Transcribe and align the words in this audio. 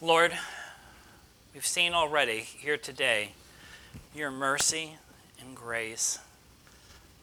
Lord, 0.00 0.32
we've 1.52 1.66
seen 1.66 1.92
already 1.92 2.38
here 2.38 2.76
today 2.76 3.32
your 4.14 4.30
mercy 4.30 4.92
and 5.40 5.56
grace, 5.56 6.20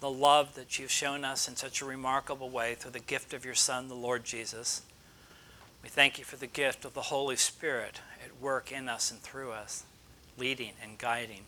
the 0.02 0.10
love 0.10 0.56
that 0.56 0.78
you've 0.78 0.92
shown 0.92 1.24
us 1.24 1.48
in 1.48 1.56
such 1.56 1.82
a 1.82 1.86
remarkable 1.86 2.50
way 2.50 2.76
through 2.76 2.92
the 2.92 3.00
gift 3.00 3.34
of 3.34 3.46
your 3.46 3.56
Son, 3.56 3.88
the 3.88 3.96
Lord 3.96 4.26
Jesus. 4.26 4.82
We 5.84 5.88
thank 5.88 6.20
you 6.20 6.26
for 6.26 6.36
the 6.36 6.48
gift 6.48 6.84
of 6.84 6.94
the 6.94 7.04
Holy 7.04 7.38
Spirit 7.38 8.02
at 8.22 8.42
work 8.42 8.74
in 8.74 8.90
us 8.90 9.10
and 9.10 9.22
through 9.22 9.52
us, 9.52 9.86
leading 10.38 10.74
and 10.84 10.98
guiding. 10.98 11.46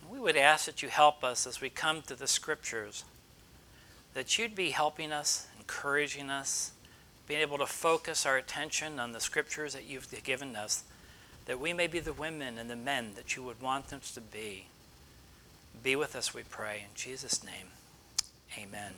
And 0.00 0.10
we 0.10 0.18
would 0.18 0.38
ask 0.38 0.64
that 0.64 0.82
you 0.82 0.88
help 0.88 1.22
us 1.22 1.46
as 1.46 1.60
we 1.60 1.68
come 1.68 2.00
to 2.00 2.16
the 2.16 2.26
Scriptures, 2.26 3.04
that 4.14 4.38
you'd 4.38 4.54
be 4.54 4.70
helping 4.70 5.12
us, 5.12 5.48
encouraging 5.58 6.30
us, 6.30 6.70
being 7.26 7.40
able 7.40 7.58
to 7.58 7.66
focus 7.66 8.26
our 8.26 8.36
attention 8.36 9.00
on 9.00 9.12
the 9.12 9.20
scriptures 9.20 9.72
that 9.72 9.86
you've 9.86 10.08
given 10.24 10.56
us, 10.56 10.84
that 11.46 11.60
we 11.60 11.72
may 11.72 11.86
be 11.86 12.00
the 12.00 12.12
women 12.12 12.58
and 12.58 12.68
the 12.68 12.76
men 12.76 13.12
that 13.16 13.36
you 13.36 13.42
would 13.42 13.60
want 13.60 13.92
us 13.92 14.12
to 14.12 14.20
be. 14.20 14.66
Be 15.82 15.96
with 15.96 16.14
us, 16.16 16.34
we 16.34 16.42
pray. 16.42 16.84
In 16.88 16.94
Jesus' 16.94 17.44
name, 17.44 17.68
amen. 18.58 18.92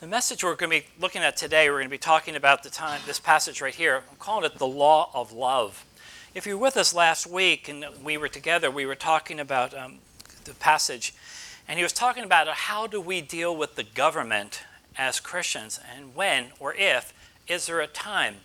The 0.00 0.06
message 0.06 0.44
we're 0.44 0.54
going 0.56 0.70
to 0.70 0.80
be 0.80 0.86
looking 1.00 1.22
at 1.22 1.38
today, 1.38 1.70
we're 1.70 1.76
going 1.76 1.86
to 1.86 1.90
be 1.90 1.98
talking 1.98 2.36
about 2.36 2.62
the 2.62 2.68
time, 2.68 3.00
this 3.06 3.18
passage 3.18 3.62
right 3.62 3.74
here. 3.74 4.02
I'm 4.10 4.16
calling 4.18 4.44
it 4.44 4.58
the 4.58 4.66
law 4.66 5.10
of 5.14 5.32
love. 5.32 5.86
If 6.34 6.46
you 6.46 6.58
were 6.58 6.62
with 6.64 6.76
us 6.76 6.94
last 6.94 7.26
week 7.26 7.66
and 7.70 7.86
we 8.04 8.18
were 8.18 8.28
together, 8.28 8.70
we 8.70 8.84
were 8.84 8.94
talking 8.94 9.40
about 9.40 9.72
um, 9.72 10.00
the 10.44 10.52
passage, 10.52 11.14
and 11.66 11.78
he 11.78 11.82
was 11.82 11.94
talking 11.94 12.24
about 12.24 12.46
how 12.48 12.86
do 12.86 13.00
we 13.00 13.22
deal 13.22 13.56
with 13.56 13.76
the 13.76 13.82
government 13.82 14.60
as 14.98 15.20
Christians? 15.20 15.80
And 15.94 16.14
when 16.14 16.46
or 16.58 16.74
if 16.74 17.12
is 17.48 17.66
there 17.66 17.80
a 17.80 17.86
time 17.86 18.36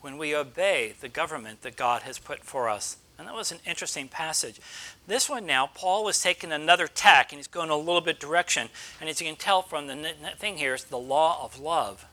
when 0.00 0.18
we 0.18 0.34
obey 0.34 0.94
the 1.00 1.08
government 1.08 1.62
that 1.62 1.76
God 1.76 2.02
has 2.02 2.18
put 2.18 2.44
for 2.44 2.68
us? 2.68 2.96
And 3.18 3.28
that 3.28 3.34
was 3.34 3.52
an 3.52 3.58
interesting 3.66 4.08
passage. 4.08 4.60
This 5.06 5.28
one 5.28 5.44
now, 5.44 5.68
Paul 5.74 6.08
is 6.08 6.22
taking 6.22 6.52
another 6.52 6.86
tack 6.86 7.32
and 7.32 7.38
he's 7.38 7.46
going 7.46 7.68
a 7.68 7.76
little 7.76 8.00
bit 8.00 8.18
direction. 8.18 8.68
And 8.98 9.10
as 9.10 9.20
you 9.20 9.26
can 9.26 9.36
tell 9.36 9.60
from 9.60 9.88
the 9.88 10.14
thing 10.38 10.56
here, 10.56 10.74
it's 10.74 10.84
the 10.84 10.98
law 10.98 11.44
of 11.44 11.60
love. 11.60 12.06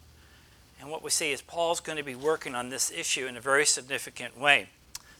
And 0.81 0.91
what 0.91 1.01
we 1.03 1.09
see 1.09 1.31
is 1.31 1.41
Paul's 1.41 1.79
going 1.79 1.97
to 1.97 2.03
be 2.03 2.13
working 2.13 2.55
on 2.55 2.69
this 2.69 2.91
issue 2.91 3.25
in 3.25 3.37
a 3.37 3.41
very 3.41 3.65
significant 3.65 4.37
way. 4.37 4.67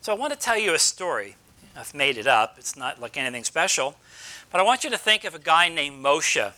So 0.01 0.11
I 0.11 0.15
want 0.15 0.33
to 0.33 0.39
tell 0.39 0.57
you 0.57 0.73
a 0.73 0.79
story. 0.79 1.35
I've 1.75 1.93
made 1.93 2.17
it 2.17 2.27
up, 2.27 2.55
it's 2.57 2.75
not 2.75 2.99
like 2.99 3.17
anything 3.17 3.43
special. 3.43 3.95
But 4.51 4.59
I 4.59 4.63
want 4.63 4.83
you 4.83 4.89
to 4.89 4.97
think 4.97 5.23
of 5.23 5.35
a 5.35 5.39
guy 5.39 5.69
named 5.69 6.03
Moshe. 6.03 6.51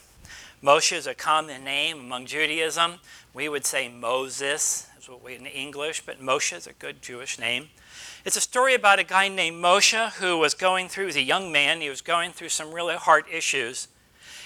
Moshe 0.61 0.91
is 0.91 1.07
a 1.07 1.13
common 1.13 1.63
name 1.63 1.99
among 2.01 2.25
Judaism. 2.25 2.95
We 3.33 3.47
would 3.47 3.65
say 3.65 3.87
Moses, 3.87 4.87
is 4.99 5.07
what 5.07 5.23
we 5.23 5.35
in 5.35 5.45
English, 5.45 6.01
but 6.05 6.19
Moshe 6.19 6.55
is 6.55 6.67
a 6.67 6.73
good 6.73 7.01
Jewish 7.01 7.39
name. 7.39 7.69
It's 8.25 8.35
a 8.35 8.41
story 8.41 8.73
about 8.73 8.99
a 8.99 9.05
guy 9.05 9.29
named 9.29 9.63
Moshe 9.63 10.11
who 10.15 10.37
was 10.37 10.53
going 10.53 10.89
through, 10.89 11.03
he 11.03 11.07
was 11.07 11.15
a 11.15 11.21
young 11.21 11.49
man, 11.53 11.79
he 11.79 11.89
was 11.89 12.01
going 12.01 12.33
through 12.33 12.49
some 12.49 12.73
really 12.73 12.97
hard 12.97 13.23
issues. 13.31 13.87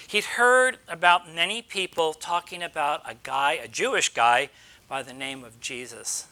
He'd 0.06 0.24
heard 0.24 0.78
about 0.86 1.34
many 1.34 1.62
people 1.62 2.14
talking 2.14 2.62
about 2.62 3.02
a 3.04 3.16
guy, 3.24 3.54
a 3.54 3.66
Jewish 3.66 4.10
guy, 4.10 4.50
by 4.88 5.02
the 5.02 5.14
name 5.14 5.42
of 5.42 5.58
Jesus. 5.58 6.28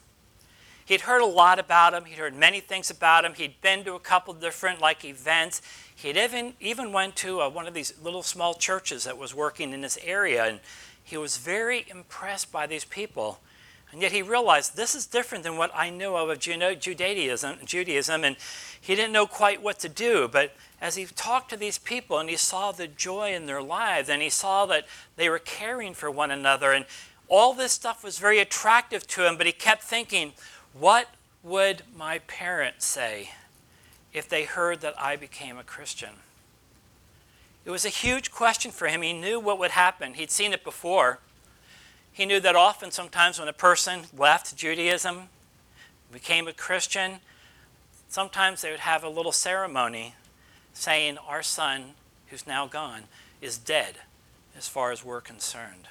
He'd 0.85 1.03
heard 1.03 1.23
a 1.23 1.27
lot 1.27 1.59
about 1.59 1.95
him. 1.95 2.05
He'd 2.05 2.19
heard 2.19 2.35
many 2.35 2.61
things 2.61 2.91
about 2.91 3.25
him. 3.25 3.35
He'd 3.35 3.61
been 3.61 3.85
to 3.85 3.95
a 3.95 4.01
couple 4.01 4.35
different 4.35 4.81
like 4.81 5.05
events. 5.05 5.63
He'd 5.95 6.17
even, 6.17 6.55
even 6.61 6.93
went 6.93 7.17
to 7.17 7.41
a, 7.41 7.47
uh, 7.47 7.51
one 7.51 7.67
of 7.67 7.75
these 7.75 7.95
little 8.03 8.23
small 8.23 8.55
churches 8.55 9.05
that 9.05 9.17
was 9.17 9.35
working 9.35 9.73
in 9.73 9.81
this 9.81 9.99
area, 10.03 10.45
and 10.45 10.61
he 11.05 11.17
was 11.17 11.37
very 11.37 11.85
impressed 11.89 12.51
by 12.51 12.67
these 12.67 12.85
people. 12.85 13.41
And 13.93 14.01
yet 14.01 14.11
he 14.11 14.23
realized 14.23 14.75
this 14.75 14.95
is 14.95 15.07
different 15.07 15.45
than 15.45 15.59
what 15.59 15.71
I 15.75 15.91
knew 15.91 16.17
of 16.17 16.39
Judaism, 16.39 17.59
Judaism, 17.65 18.25
and 18.25 18.37
he 18.81 18.95
didn't 18.95 19.13
know 19.13 19.27
quite 19.27 19.63
what 19.63 19.79
to 19.81 19.89
do. 19.89 20.29
But 20.29 20.57
as 20.81 20.97
he 20.97 21.05
talked 21.05 21.51
to 21.51 21.59
these 21.59 21.77
people 21.77 22.19
and 22.19 22.31
he 22.31 22.37
saw 22.37 22.73
the 22.73 22.89
joy 22.89 23.35
in 23.35 23.45
their 23.45 23.63
lives, 23.63 24.09
and 24.09 24.23
he 24.23 24.31
saw 24.31 24.65
that 24.67 24.87
they 25.17 25.29
were 25.29 25.39
caring 25.39 25.93
for 25.93 26.11
one 26.11 26.31
another, 26.31 26.73
and 26.73 26.87
all 27.29 27.53
this 27.53 27.73
stuff 27.73 28.03
was 28.03 28.19
very 28.19 28.39
attractive 28.39 29.07
to 29.09 29.27
him, 29.27 29.37
but 29.37 29.47
he 29.47 29.53
kept 29.53 29.83
thinking, 29.83 30.33
what 30.73 31.09
would 31.43 31.83
my 31.95 32.19
parents 32.21 32.87
say? 32.87 33.31
if 34.13 34.29
they 34.29 34.45
heard 34.45 34.81
that 34.81 35.01
I 35.01 35.17
became 35.17 35.59
a 35.59 35.65
Christian? 35.65 36.11
It 37.65 37.71
was 37.71 37.85
a 37.85 37.91
huge 37.91 38.31
question 38.31 38.71
for 38.71 38.89
him. 38.89 39.03
He 39.03 39.13
knew 39.13 39.39
what 39.41 39.59
would 39.59 39.71
happen, 39.73 40.15
he'd 40.15 40.31
seen 40.31 40.53
it 40.53 40.65
before. 40.65 41.19
He 42.13 42.27
knew 42.27 42.41
that 42.41 42.57
often, 42.57 42.91
sometimes, 42.91 43.39
when 43.39 43.49
a 43.49 43.55
person 43.55 44.03
left 44.17 44.55
Judaism, 44.55 45.29
became 46.13 46.47
a 46.47 46.53
Christian, 46.53 47.21
sometimes 48.09 48.61
they 48.61 48.71
would 48.71 48.81
have 48.81 49.03
a 49.03 49.09
little 49.09 49.33
ceremony 49.33 50.15
saying, 50.75 51.17
Our 51.17 51.43
son, 51.43 51.95
who's 52.27 52.47
now 52.47 52.67
gone, 52.67 53.05
is 53.41 53.57
dead 53.57 53.97
as 54.55 54.69
far 54.69 54.93
as 54.93 55.03
we're 55.03 55.23
concerned. 55.23 55.89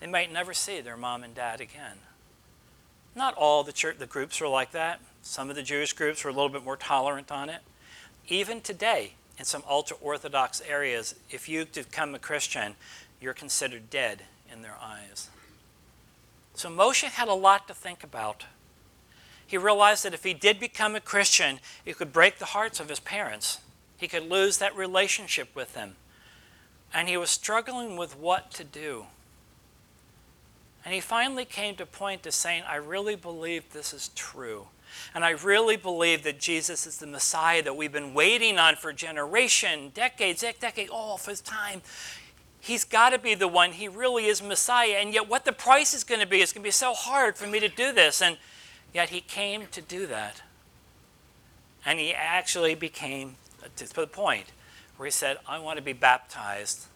They 0.00 0.06
might 0.06 0.30
never 0.30 0.52
see 0.52 0.82
their 0.82 0.98
mom 0.98 1.24
and 1.24 1.34
dad 1.34 1.62
again. 1.62 1.98
Not 3.16 3.34
all 3.34 3.64
the, 3.64 3.72
church, 3.72 3.96
the 3.98 4.06
groups 4.06 4.42
are 4.42 4.46
like 4.46 4.72
that. 4.72 5.00
Some 5.22 5.48
of 5.48 5.56
the 5.56 5.62
Jewish 5.62 5.94
groups 5.94 6.22
were 6.22 6.30
a 6.30 6.34
little 6.34 6.50
bit 6.50 6.62
more 6.62 6.76
tolerant 6.76 7.32
on 7.32 7.48
it. 7.48 7.62
Even 8.28 8.60
today, 8.60 9.14
in 9.38 9.46
some 9.46 9.64
ultra 9.68 9.96
Orthodox 10.02 10.60
areas, 10.60 11.14
if 11.30 11.48
you 11.48 11.64
become 11.64 12.14
a 12.14 12.18
Christian, 12.18 12.74
you're 13.18 13.32
considered 13.32 13.88
dead 13.88 14.24
in 14.52 14.60
their 14.60 14.76
eyes. 14.80 15.30
So 16.54 16.68
Moshe 16.68 17.04
had 17.04 17.28
a 17.28 17.34
lot 17.34 17.66
to 17.68 17.74
think 17.74 18.04
about. 18.04 18.44
He 19.46 19.56
realized 19.56 20.04
that 20.04 20.14
if 20.14 20.24
he 20.24 20.34
did 20.34 20.60
become 20.60 20.94
a 20.94 21.00
Christian, 21.00 21.60
it 21.86 21.96
could 21.96 22.12
break 22.12 22.38
the 22.38 22.46
hearts 22.46 22.80
of 22.80 22.90
his 22.90 23.00
parents. 23.00 23.60
He 23.96 24.08
could 24.08 24.28
lose 24.28 24.58
that 24.58 24.76
relationship 24.76 25.48
with 25.54 25.72
them. 25.72 25.96
And 26.92 27.08
he 27.08 27.16
was 27.16 27.30
struggling 27.30 27.96
with 27.96 28.18
what 28.18 28.50
to 28.52 28.64
do. 28.64 29.06
And 30.86 30.94
he 30.94 31.00
finally 31.00 31.44
came 31.44 31.74
to 31.74 31.84
point 31.84 32.22
to 32.22 32.30
saying, 32.30 32.62
I 32.64 32.76
really 32.76 33.16
believe 33.16 33.72
this 33.72 33.92
is 33.92 34.10
true. 34.14 34.68
And 35.16 35.24
I 35.24 35.30
really 35.30 35.76
believe 35.76 36.22
that 36.22 36.38
Jesus 36.38 36.86
is 36.86 36.98
the 36.98 37.08
Messiah 37.08 37.60
that 37.64 37.76
we've 37.76 37.90
been 37.90 38.14
waiting 38.14 38.56
on 38.56 38.76
for 38.76 38.92
generation, 38.92 39.90
decades, 39.94 40.44
decades, 40.60 40.88
all 40.88 41.16
for 41.16 41.34
time. 41.34 41.82
He's 42.60 42.84
got 42.84 43.10
to 43.10 43.18
be 43.18 43.34
the 43.34 43.48
one. 43.48 43.72
He 43.72 43.88
really 43.88 44.26
is 44.26 44.40
Messiah. 44.40 44.98
And 45.00 45.12
yet, 45.12 45.28
what 45.28 45.44
the 45.44 45.50
price 45.50 45.92
is 45.92 46.04
going 46.04 46.20
to 46.20 46.26
be, 46.26 46.40
is 46.40 46.52
going 46.52 46.62
to 46.62 46.68
be 46.68 46.70
so 46.70 46.94
hard 46.94 47.36
for 47.36 47.48
me 47.48 47.58
to 47.58 47.68
do 47.68 47.92
this. 47.92 48.22
And 48.22 48.38
yet, 48.94 49.08
he 49.08 49.20
came 49.20 49.66
to 49.72 49.82
do 49.82 50.06
that. 50.06 50.42
And 51.84 51.98
he 51.98 52.14
actually 52.14 52.76
became, 52.76 53.34
to 53.74 53.92
the 53.92 54.06
point 54.06 54.52
where 54.96 55.06
he 55.06 55.10
said, 55.10 55.38
I 55.48 55.58
want 55.58 55.78
to 55.78 55.82
be 55.82 55.94
baptized 55.94 56.86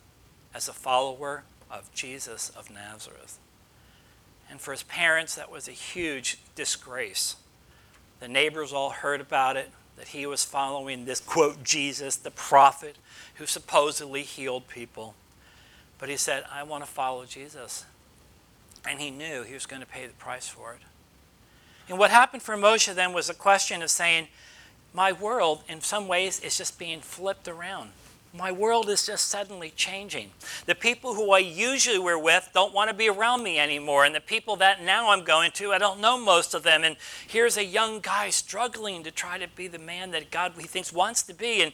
as 0.55 0.69
a 0.69 0.73
follower 0.73 1.43
of 1.69 1.93
Jesus 1.93 2.51
of 2.51 2.71
Nazareth. 2.71 3.41
And 4.51 4.61
for 4.61 4.73
his 4.73 4.83
parents, 4.83 5.37
that 5.37 5.51
was 5.51 5.69
a 5.69 5.73
huge 5.73 6.39
disgrace. 6.55 7.37
The 8.19 8.29
neighbors 8.29 8.73
all 8.73 8.91
heard 8.91 9.21
about 9.21 9.57
it, 9.57 9.71
that 9.97 10.09
he 10.09 10.27
was 10.27 10.45
following 10.45 11.05
this, 11.05 11.21
quote, 11.21 11.63
Jesus, 11.63 12.17
the 12.17 12.31
prophet 12.31 12.97
who 13.37 13.47
supposedly 13.47 14.23
healed 14.23 14.67
people. 14.67 15.15
But 15.99 16.09
he 16.09 16.17
said, 16.17 16.45
I 16.51 16.63
want 16.65 16.85
to 16.85 16.91
follow 16.91 17.25
Jesus. 17.27 17.85
And 18.89 18.99
he 18.99 19.11
knew 19.11 19.43
he 19.43 19.55
was 19.55 19.67
going 19.67 19.83
to 19.83 19.89
pay 19.89 20.07
the 20.07 20.15
price 20.15 20.49
for 20.49 20.73
it. 20.73 20.81
And 21.89 21.99
what 21.99 22.11
happened 22.11 22.43
for 22.43 22.57
Moshe 22.57 22.93
then 22.95 23.13
was 23.13 23.29
a 23.29 23.35
question 23.35 23.83
of 23.83 23.91
saying, 23.91 24.29
My 24.93 25.13
world, 25.13 25.63
in 25.69 25.81
some 25.81 26.09
ways, 26.09 26.41
is 26.41 26.57
just 26.57 26.79
being 26.79 27.01
flipped 27.01 27.47
around 27.47 27.91
my 28.33 28.53
world 28.53 28.89
is 28.89 29.07
just 29.07 29.29
suddenly 29.29 29.71
changing. 29.75 30.31
The 30.67 30.75
people 30.75 31.15
who 31.15 31.33
I 31.33 31.39
usually 31.39 31.99
were 31.99 32.19
with 32.19 32.51
don't 32.55 32.73
want 32.73 32.89
to 32.89 32.95
be 32.95 33.09
around 33.09 33.43
me 33.43 33.59
anymore. 33.59 34.05
And 34.05 34.15
the 34.15 34.21
people 34.21 34.57
that 34.57 34.83
now 34.83 35.11
I'm 35.11 35.25
going 35.25 35.51
to, 35.53 35.73
I 35.73 35.79
don't 35.79 36.01
know 36.01 36.19
most 36.19 36.55
of 36.55 36.63
them. 36.63 36.85
And 36.85 36.97
here's 37.27 37.57
a 37.57 37.65
young 37.65 38.01
guy 38.01 38.31
struggling 38.31 39.03
to 39.03 39.11
try 39.11 39.39
to 39.39 39.49
be 39.49 39.67
the 39.67 39.79
man 39.79 40.13
that 40.13 40.31
God 40.31 40.53
he 40.59 40.67
thinks 40.67 40.93
wants 40.93 41.23
to 41.25 41.35
be. 41.35 41.63
And 41.63 41.73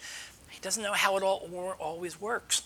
he 0.48 0.58
doesn't 0.60 0.82
know 0.82 0.94
how 0.94 1.16
it 1.16 1.22
all 1.22 1.48
always 1.78 2.20
works. 2.20 2.62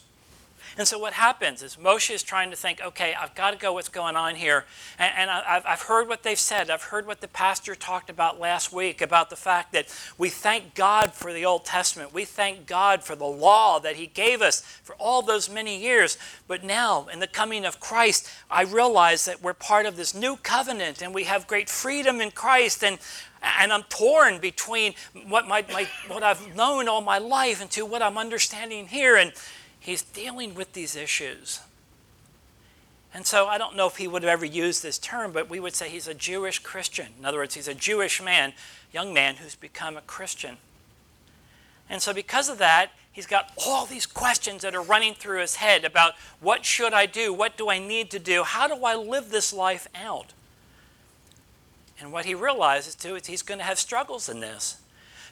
And 0.79 0.87
so 0.87 0.99
what 0.99 1.13
happens 1.13 1.63
is 1.63 1.77
Moshe 1.77 2.11
is 2.11 2.23
trying 2.23 2.51
to 2.51 2.57
think, 2.57 2.81
okay, 2.81 3.15
I've 3.15 3.35
got 3.35 3.51
to 3.51 3.57
go 3.57 3.73
what's 3.73 3.89
going 3.89 4.17
on 4.17 4.37
here. 4.37 4.65
And, 4.99 5.13
and 5.17 5.31
I've, 5.31 5.65
I've 5.67 5.83
heard 5.83 6.09
what 6.09 6.23
they've 6.23 6.39
said. 6.39 6.71
I've 6.71 6.85
heard 6.85 7.07
what 7.07 7.21
the 7.21 7.29
pastor 7.29 7.75
talked 7.75 8.09
about 8.09 8.39
last 8.39 8.73
week 8.73 9.01
about 9.01 9.31
the 9.31 9.37
fact 9.37 9.73
that 9.73 9.87
we 10.17 10.29
thank 10.29 10.75
God 10.75 11.13
for 11.13 11.33
the 11.33 11.45
Old 11.45 11.65
Testament. 11.65 12.15
We 12.15 12.25
thank 12.25 12.67
God 12.67 13.03
for 13.03 13.17
the 13.17 13.25
law 13.25 13.79
that 13.81 13.97
he 13.97 14.07
gave 14.07 14.43
us 14.43 14.61
for 14.61 14.95
all 14.97 15.23
those 15.23 15.51
many 15.51 15.81
years. 15.81 16.17
But 16.47 16.65
now, 16.65 17.07
in 17.13 17.21
the 17.21 17.27
coming 17.27 17.65
of 17.65 17.81
Christ, 17.81 18.31
I 18.51 18.63
realize 18.63 19.25
that 19.25 19.43
we're 19.43 19.55
part 19.55 19.87
of 19.87 19.97
this 19.97 20.15
new 20.15 20.37
covenant 20.37 21.03
and 21.03 21.15
we 21.15 21.25
have 21.25 21.47
great 21.47 21.69
freedom 21.69 22.21
in 22.21 22.31
Christ. 22.31 22.85
And 22.85 22.99
and 23.43 23.73
I'm 23.73 23.85
torn 23.85 24.39
between 24.39 24.95
what, 25.27 25.49
my, 25.49 25.65
my, 25.73 25.89
what 26.09 26.23
I've 26.23 26.55
known 26.55 26.89
all 26.89 27.01
my 27.01 27.19
life 27.19 27.61
and 27.61 27.71
to 27.71 27.87
what 27.87 28.03
I'm 28.03 28.19
understanding 28.19 28.89
here. 28.89 29.17
And 29.17 29.33
he's 29.81 30.03
dealing 30.03 30.55
with 30.55 30.73
these 30.75 30.95
issues. 30.95 31.61
And 33.13 33.27
so 33.27 33.47
I 33.49 33.59
don't 33.59 33.75
know 33.75 33.89
if 33.89 33.97
he 33.97 34.07
would 34.07 34.23
have 34.23 34.31
ever 34.31 34.45
used 34.45 34.83
this 34.83 34.99
term, 34.99 35.33
but 35.33 35.51
we 35.51 35.59
would 35.59 35.75
say 35.75 35.89
he's 35.89 36.07
a 36.07 36.15
Jewish 36.15 36.61
Christian. 36.61 37.09
In 37.19 37.25
other 37.25 37.39
words, 37.39 37.55
he's 37.55 37.67
a 37.67 37.75
Jewish 37.75 38.23
man, 38.23 38.53
young 38.93 39.13
man 39.13 39.37
who's 39.37 39.57
become 39.57 39.97
a 39.97 40.03
Christian. 40.03 40.59
And 41.89 42.01
so 42.01 42.15
because 42.15 42.49
of 42.49 42.59
that, 42.59 42.93
he's 43.11 43.27
got 43.27 43.51
all 43.57 43.85
these 43.85 44.07
questions 44.07 44.63
that 44.63 44.77
are 44.77 44.83
running 44.83 45.15
through 45.15 45.41
his 45.41 45.57
head 45.57 45.85
about 45.85 46.15
what 46.39 46.65
should 46.65 46.93
I 46.93 47.07
do? 47.07 47.33
What 47.33 47.57
do 47.57 47.69
I 47.69 47.81
need 47.81 48.13
to 48.13 48.21
do? 48.21 48.45
How 48.45 48.69
do 48.69 48.85
I 48.85 48.95
live 48.95 49.31
this 49.31 49.53
life 49.53 49.89
out? 49.95 50.33
And 52.01 52.13
what 52.13 52.27
he 52.27 52.35
realizes 52.35 52.95
too 52.95 53.17
is 53.17 53.27
he's 53.27 53.43
going 53.43 53.59
to 53.59 53.65
have 53.65 53.79
struggles 53.79 54.29
in 54.29 54.39
this. 54.39 54.81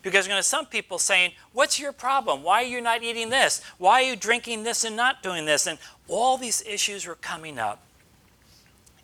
Because 0.03 0.27
you're 0.27 0.35
going 0.35 0.43
to 0.43 0.49
some 0.49 0.67
people 0.67 0.99
saying, 0.99 1.33
What's 1.53 1.79
your 1.81 1.93
problem? 1.93 2.43
Why 2.43 2.63
are 2.63 2.67
you 2.67 2.81
not 2.81 3.03
eating 3.03 3.31
this? 3.31 3.61
Why 3.79 4.03
are 4.03 4.11
you 4.11 4.17
drinking 4.17 4.63
this 4.63 4.85
and 4.85 4.97
not 4.97 5.23
doing 5.23 5.45
this? 5.45 5.67
And 5.67 5.79
all 6.07 6.37
these 6.37 6.63
issues 6.67 7.07
were 7.07 7.15
coming 7.15 7.59
up. 7.59 7.83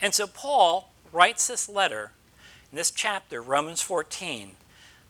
And 0.01 0.15
so 0.15 0.27
Paul 0.27 0.91
writes 1.13 1.47
this 1.47 1.69
letter 1.69 2.13
in 2.71 2.77
this 2.77 2.91
chapter, 2.91 3.41
Romans 3.41 3.81
14, 3.81 4.53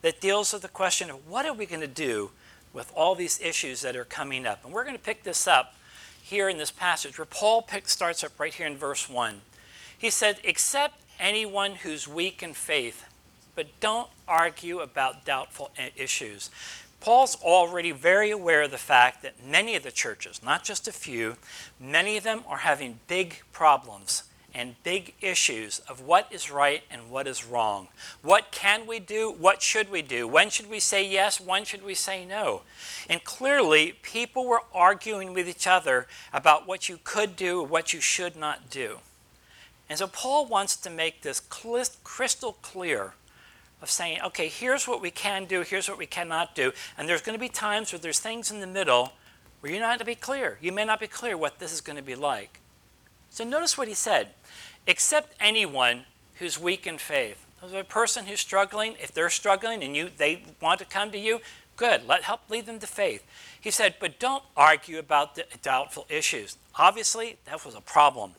that 0.01 0.21
deals 0.21 0.53
with 0.53 0.61
the 0.61 0.67
question 0.67 1.09
of 1.09 1.27
what 1.27 1.45
are 1.45 1.53
we 1.53 1.65
going 1.65 1.81
to 1.81 1.87
do 1.87 2.31
with 2.73 2.91
all 2.95 3.15
these 3.15 3.39
issues 3.41 3.81
that 3.81 3.95
are 3.95 4.05
coming 4.05 4.45
up. 4.45 4.63
And 4.63 4.73
we're 4.73 4.83
going 4.83 4.95
to 4.95 5.01
pick 5.01 5.23
this 5.23 5.47
up 5.47 5.75
here 6.21 6.49
in 6.49 6.57
this 6.57 6.71
passage 6.71 7.17
where 7.17 7.25
Paul 7.25 7.67
starts 7.85 8.23
up 8.23 8.39
right 8.39 8.53
here 8.53 8.67
in 8.67 8.77
verse 8.77 9.09
1. 9.09 9.41
He 9.97 10.09
said, 10.09 10.39
Except 10.43 11.01
anyone 11.19 11.75
who's 11.75 12.07
weak 12.07 12.43
in 12.43 12.53
faith 12.53 13.05
but 13.55 13.67
don't 13.79 14.09
argue 14.27 14.79
about 14.79 15.25
doubtful 15.25 15.71
issues. 15.95 16.49
Paul's 16.99 17.37
already 17.43 17.91
very 17.91 18.31
aware 18.31 18.63
of 18.63 18.71
the 18.71 18.77
fact 18.77 19.21
that 19.21 19.43
many 19.45 19.75
of 19.75 19.83
the 19.83 19.91
churches, 19.91 20.41
not 20.43 20.63
just 20.63 20.87
a 20.87 20.91
few, 20.91 21.37
many 21.79 22.17
of 22.17 22.23
them 22.23 22.43
are 22.47 22.57
having 22.57 22.99
big 23.07 23.41
problems 23.51 24.23
and 24.55 24.81
big 24.83 25.13
issues 25.19 25.79
of 25.79 25.99
what 26.01 26.27
is 26.31 26.49
right 26.49 26.83
and 26.89 27.11
what 27.11 27.27
is 27.27 27.45
wrong. 27.45 27.89
What 28.21 28.51
can 28.51 28.87
we 28.87 28.99
do? 28.99 29.29
What 29.29 29.61
should 29.61 29.91
we 29.91 30.01
do? 30.01 30.27
When 30.27 30.49
should 30.49 30.69
we 30.69 30.79
say 30.79 31.05
yes? 31.05 31.41
When 31.41 31.65
should 31.65 31.83
we 31.83 31.93
say 31.93 32.25
no? 32.25 32.61
And 33.09 33.23
clearly, 33.23 33.97
people 34.01 34.47
were 34.47 34.61
arguing 34.73 35.33
with 35.33 35.49
each 35.49 35.67
other 35.67 36.07
about 36.31 36.65
what 36.65 36.87
you 36.87 36.99
could 37.03 37.35
do, 37.35 37.61
what 37.61 37.91
you 37.91 37.99
should 37.99 38.37
not 38.37 38.69
do. 38.69 38.99
And 39.89 39.99
so 39.99 40.07
Paul 40.07 40.47
wants 40.47 40.77
to 40.77 40.89
make 40.89 41.21
this 41.21 41.41
crystal 41.41 42.53
clear 42.61 43.13
of 43.85 43.91
saying, 43.91 44.19
okay, 44.25 44.47
here's 44.47 44.87
what 44.87 44.99
we 44.99 45.11
can 45.11 45.45
do, 45.45 45.61
here's 45.61 45.87
what 45.87 45.99
we 45.99 46.07
cannot 46.07 46.55
do. 46.55 46.71
And 46.97 47.07
there's 47.07 47.21
going 47.21 47.37
to 47.37 47.39
be 47.39 47.49
times 47.49 47.93
where 47.93 47.99
there's 47.99 48.19
things 48.19 48.49
in 48.49 48.59
the 48.59 48.67
middle 48.67 49.13
where 49.59 49.71
you're 49.71 49.79
not 49.79 49.89
going 49.89 49.99
to 49.99 50.05
be 50.05 50.15
clear. 50.15 50.57
You 50.59 50.71
may 50.71 50.85
not 50.85 50.99
be 50.99 51.07
clear 51.07 51.37
what 51.37 51.59
this 51.59 51.71
is 51.71 51.81
going 51.81 51.97
to 51.97 52.03
be 52.03 52.15
like. 52.15 52.59
So 53.29 53.43
notice 53.43 53.77
what 53.77 53.87
he 53.87 53.93
said 53.93 54.29
except 54.87 55.35
anyone 55.39 56.05
who's 56.35 56.59
weak 56.59 56.87
in 56.87 56.97
faith. 56.97 57.45
A 57.73 57.83
person 57.83 58.25
who's 58.25 58.39
struggling, 58.39 58.95
if 58.99 59.11
they're 59.11 59.29
struggling 59.29 59.83
and 59.83 59.95
you 59.95 60.09
they 60.15 60.43
want 60.61 60.79
to 60.79 60.85
come 60.85 61.11
to 61.11 61.17
you, 61.17 61.41
good. 61.75 62.07
Let 62.07 62.23
help 62.23 62.41
lead 62.49 62.65
them 62.65 62.79
to 62.79 62.87
faith. 62.87 63.23
He 63.59 63.71
said, 63.71 63.95
but 63.99 64.19
don't 64.19 64.43
argue 64.57 64.97
about 64.99 65.35
the 65.35 65.45
doubtful 65.61 66.05
issues. 66.09 66.57
Obviously, 66.75 67.37
that 67.45 67.63
was 67.65 67.75
a 67.75 67.81
problem. 67.81 68.33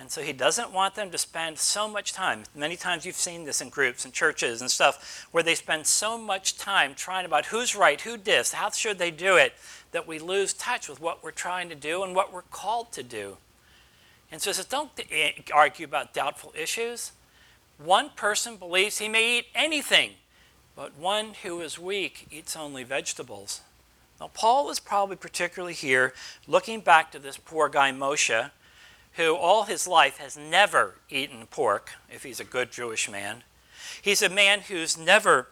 And 0.00 0.10
so 0.10 0.22
he 0.22 0.32
doesn't 0.32 0.72
want 0.72 0.94
them 0.94 1.10
to 1.10 1.18
spend 1.18 1.58
so 1.58 1.86
much 1.86 2.14
time. 2.14 2.44
Many 2.54 2.74
times 2.74 3.04
you've 3.04 3.16
seen 3.16 3.44
this 3.44 3.60
in 3.60 3.68
groups 3.68 4.06
and 4.06 4.14
churches 4.14 4.62
and 4.62 4.70
stuff 4.70 5.28
where 5.30 5.42
they 5.42 5.54
spend 5.54 5.86
so 5.86 6.16
much 6.16 6.56
time 6.56 6.94
trying 6.94 7.26
about 7.26 7.46
who's 7.46 7.76
right, 7.76 8.00
who 8.00 8.16
dis, 8.16 8.54
how 8.54 8.70
should 8.70 8.98
they 8.98 9.10
do 9.10 9.36
it, 9.36 9.52
that 9.92 10.08
we 10.08 10.18
lose 10.18 10.54
touch 10.54 10.88
with 10.88 11.02
what 11.02 11.22
we're 11.22 11.30
trying 11.30 11.68
to 11.68 11.74
do 11.74 12.02
and 12.02 12.14
what 12.14 12.32
we're 12.32 12.40
called 12.40 12.90
to 12.92 13.02
do. 13.02 13.36
And 14.32 14.40
so 14.40 14.48
he 14.48 14.54
says, 14.54 14.64
don't 14.64 14.90
eh, 15.10 15.32
argue 15.52 15.84
about 15.84 16.14
doubtful 16.14 16.54
issues. 16.58 17.12
One 17.76 18.08
person 18.16 18.56
believes 18.56 18.98
he 18.98 19.08
may 19.08 19.40
eat 19.40 19.46
anything, 19.54 20.12
but 20.74 20.96
one 20.96 21.34
who 21.42 21.60
is 21.60 21.78
weak 21.78 22.26
eats 22.30 22.56
only 22.56 22.84
vegetables. 22.84 23.60
Now, 24.18 24.30
Paul 24.32 24.70
is 24.70 24.80
probably 24.80 25.16
particularly 25.16 25.74
here 25.74 26.14
looking 26.46 26.80
back 26.80 27.12
to 27.12 27.18
this 27.18 27.36
poor 27.36 27.68
guy 27.68 27.92
Moshe 27.92 28.50
who 29.20 29.36
all 29.36 29.64
his 29.64 29.86
life 29.86 30.16
has 30.16 30.34
never 30.34 30.94
eaten 31.10 31.46
pork, 31.46 31.90
if 32.10 32.22
he's 32.22 32.40
a 32.40 32.44
good 32.44 32.72
Jewish 32.72 33.10
man. 33.10 33.42
He's 34.00 34.22
a 34.22 34.30
man 34.30 34.62
who's 34.62 34.96
never 34.96 35.48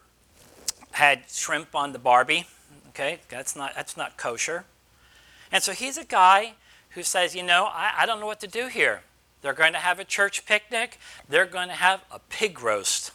had 0.92 1.24
shrimp 1.28 1.74
on 1.74 1.92
the 1.92 1.98
Barbie. 1.98 2.46
Okay, 2.88 3.18
that's 3.28 3.54
not, 3.54 3.74
that's 3.74 3.94
not 3.94 4.16
kosher. 4.16 4.64
And 5.52 5.62
so 5.62 5.72
he's 5.72 5.98
a 5.98 6.04
guy 6.04 6.54
who 6.90 7.02
says, 7.02 7.36
you 7.36 7.42
know, 7.42 7.66
I, 7.70 7.92
I 7.98 8.06
don't 8.06 8.20
know 8.20 8.26
what 8.26 8.40
to 8.40 8.46
do 8.46 8.68
here. 8.68 9.02
They're 9.42 9.52
going 9.52 9.74
to 9.74 9.78
have 9.78 9.98
a 10.00 10.04
church 10.04 10.46
picnic, 10.46 10.98
they're 11.28 11.44
going 11.44 11.68
to 11.68 11.74
have 11.74 12.00
a 12.10 12.20
pig 12.30 12.62
roast. 12.62 13.12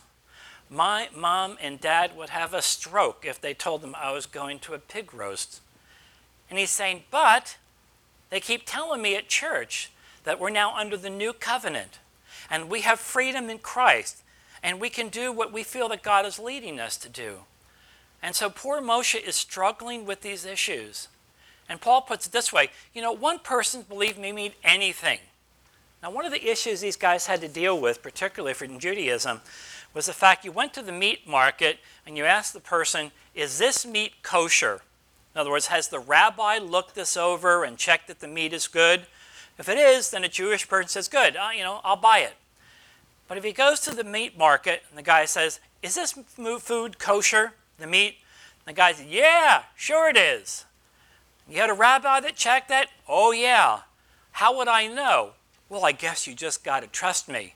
My 0.69 1.09
mom 1.15 1.57
and 1.61 1.81
dad 1.81 2.15
would 2.15 2.29
have 2.29 2.53
a 2.53 2.61
stroke 2.61 3.25
if 3.27 3.41
they 3.41 3.55
told 3.55 3.81
them 3.81 3.95
I 3.95 4.11
was 4.11 4.27
going 4.27 4.59
to 4.59 4.75
a 4.75 4.79
pig 4.79 5.15
roast. 5.15 5.61
And 6.47 6.59
he's 6.59 6.69
saying, 6.69 7.03
but 7.09 7.57
they 8.29 8.39
keep 8.39 8.63
telling 8.65 9.01
me 9.01 9.15
at 9.15 9.27
church 9.27 9.89
that 10.23 10.39
we're 10.39 10.49
now 10.49 10.75
under 10.75 10.97
the 10.97 11.09
new 11.09 11.33
covenant 11.33 11.99
and 12.49 12.69
we 12.69 12.81
have 12.81 12.99
freedom 12.99 13.49
in 13.49 13.59
Christ 13.59 14.21
and 14.61 14.79
we 14.79 14.89
can 14.89 15.09
do 15.09 15.31
what 15.31 15.51
we 15.51 15.63
feel 15.63 15.89
that 15.89 16.03
God 16.03 16.25
is 16.25 16.39
leading 16.39 16.79
us 16.79 16.97
to 16.97 17.09
do. 17.09 17.39
And 18.21 18.35
so 18.35 18.49
poor 18.49 18.81
Moshe 18.81 19.21
is 19.21 19.35
struggling 19.35 20.05
with 20.05 20.21
these 20.21 20.45
issues. 20.45 21.09
And 21.67 21.81
Paul 21.81 22.01
puts 22.01 22.27
it 22.27 22.31
this 22.31 22.53
way 22.53 22.69
you 22.93 23.01
know, 23.01 23.11
one 23.11 23.39
person's 23.39 23.83
belief 23.83 24.17
may 24.17 24.31
mean 24.31 24.53
anything. 24.63 25.19
Now, 26.01 26.11
one 26.11 26.25
of 26.25 26.33
the 26.33 26.49
issues 26.49 26.81
these 26.81 26.97
guys 26.97 27.27
had 27.27 27.39
to 27.41 27.47
deal 27.47 27.79
with, 27.79 28.03
particularly 28.03 28.53
for 28.53 28.67
Judaism, 28.67 29.39
was 29.93 30.07
the 30.07 30.13
fact 30.13 30.43
you 30.43 30.51
went 30.51 30.73
to 30.73 30.81
the 30.81 30.91
meat 30.91 31.25
market 31.25 31.79
and 32.05 32.17
you 32.17 32.25
asked 32.25 32.51
the 32.53 32.59
person, 32.59 33.11
Is 33.33 33.57
this 33.57 33.85
meat 33.85 34.21
kosher? 34.21 34.81
In 35.33 35.39
other 35.39 35.49
words, 35.49 35.67
has 35.67 35.87
the 35.87 35.99
rabbi 35.99 36.57
looked 36.57 36.93
this 36.93 37.15
over 37.15 37.63
and 37.63 37.77
checked 37.77 38.07
that 38.09 38.19
the 38.19 38.27
meat 38.27 38.51
is 38.51 38.67
good? 38.67 39.05
If 39.57 39.69
it 39.69 39.77
is, 39.77 40.11
then 40.11 40.23
a 40.23 40.29
Jewish 40.29 40.67
person 40.67 40.89
says, 40.89 41.07
Good, 41.07 41.35
uh, 41.35 41.49
you 41.55 41.63
know, 41.63 41.79
I'll 41.83 41.95
buy 41.95 42.19
it. 42.19 42.33
But 43.27 43.37
if 43.37 43.43
he 43.43 43.51
goes 43.51 43.79
to 43.81 43.95
the 43.95 44.03
meat 44.03 44.37
market 44.37 44.83
and 44.89 44.97
the 44.97 45.03
guy 45.03 45.25
says, 45.25 45.59
Is 45.81 45.95
this 45.95 46.13
food 46.13 46.99
kosher, 46.99 47.53
the 47.77 47.87
meat? 47.87 48.17
And 48.65 48.75
the 48.75 48.77
guy 48.77 48.93
says, 48.93 49.05
Yeah, 49.07 49.63
sure 49.75 50.09
it 50.09 50.17
is. 50.17 50.65
You 51.49 51.59
had 51.59 51.69
a 51.69 51.73
rabbi 51.73 52.19
that 52.21 52.35
checked 52.35 52.69
that? 52.69 52.89
Oh, 53.07 53.31
yeah. 53.31 53.81
How 54.31 54.57
would 54.57 54.67
I 54.67 54.87
know? 54.87 55.31
Well, 55.69 55.85
I 55.85 55.91
guess 55.91 56.25
you 56.25 56.33
just 56.33 56.63
got 56.63 56.81
to 56.81 56.87
trust 56.87 57.27
me. 57.27 57.55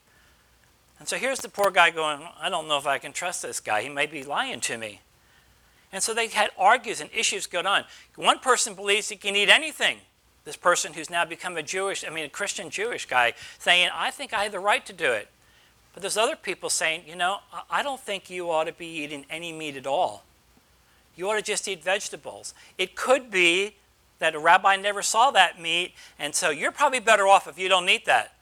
And 0.99 1.07
so 1.07 1.17
here's 1.17 1.39
the 1.39 1.49
poor 1.49 1.71
guy 1.71 1.91
going, 1.91 2.21
I 2.39 2.49
don't 2.49 2.67
know 2.67 2.77
if 2.77 2.87
I 2.87 2.97
can 2.97 3.13
trust 3.13 3.41
this 3.41 3.59
guy. 3.59 3.83
He 3.83 3.89
may 3.89 4.05
be 4.05 4.23
lying 4.23 4.59
to 4.61 4.77
me. 4.77 5.01
And 5.91 6.03
so 6.03 6.13
they 6.13 6.27
had 6.27 6.49
argues 6.57 6.99
and 6.99 7.09
issues 7.13 7.47
going 7.47 7.65
on. 7.65 7.85
One 8.15 8.39
person 8.39 8.73
believes 8.73 9.09
he 9.09 9.15
can 9.15 9.35
eat 9.35 9.49
anything 9.49 9.99
this 10.47 10.55
person 10.55 10.93
who's 10.93 11.09
now 11.09 11.25
become 11.25 11.57
a 11.57 11.61
Jewish, 11.61 12.05
I 12.05 12.09
mean, 12.09 12.25
a 12.25 12.29
Christian 12.29 12.69
Jewish 12.69 13.05
guy, 13.05 13.33
saying, 13.59 13.89
I 13.93 14.09
think 14.09 14.33
I 14.33 14.43
have 14.43 14.53
the 14.53 14.59
right 14.59 14.83
to 14.85 14.93
do 14.93 15.11
it. 15.11 15.27
But 15.93 16.01
there's 16.01 16.17
other 16.17 16.35
people 16.35 16.69
saying, 16.69 17.03
you 17.05 17.15
know, 17.15 17.39
I 17.69 17.83
don't 17.83 17.99
think 17.99 18.29
you 18.29 18.49
ought 18.49 18.63
to 18.63 18.71
be 18.71 18.87
eating 18.87 19.25
any 19.29 19.51
meat 19.51 19.75
at 19.75 19.85
all. 19.85 20.23
You 21.15 21.29
ought 21.29 21.35
to 21.35 21.41
just 21.41 21.67
eat 21.67 21.83
vegetables. 21.83 22.53
It 22.77 22.95
could 22.95 23.29
be 23.29 23.75
that 24.19 24.35
a 24.35 24.39
rabbi 24.39 24.77
never 24.77 25.01
saw 25.01 25.31
that 25.31 25.61
meat, 25.61 25.93
and 26.17 26.33
so 26.33 26.49
you're 26.49 26.71
probably 26.71 26.99
better 26.99 27.27
off 27.27 27.47
if 27.47 27.59
you 27.59 27.67
don't 27.67 27.89
eat 27.89 28.05
that. 28.05 28.33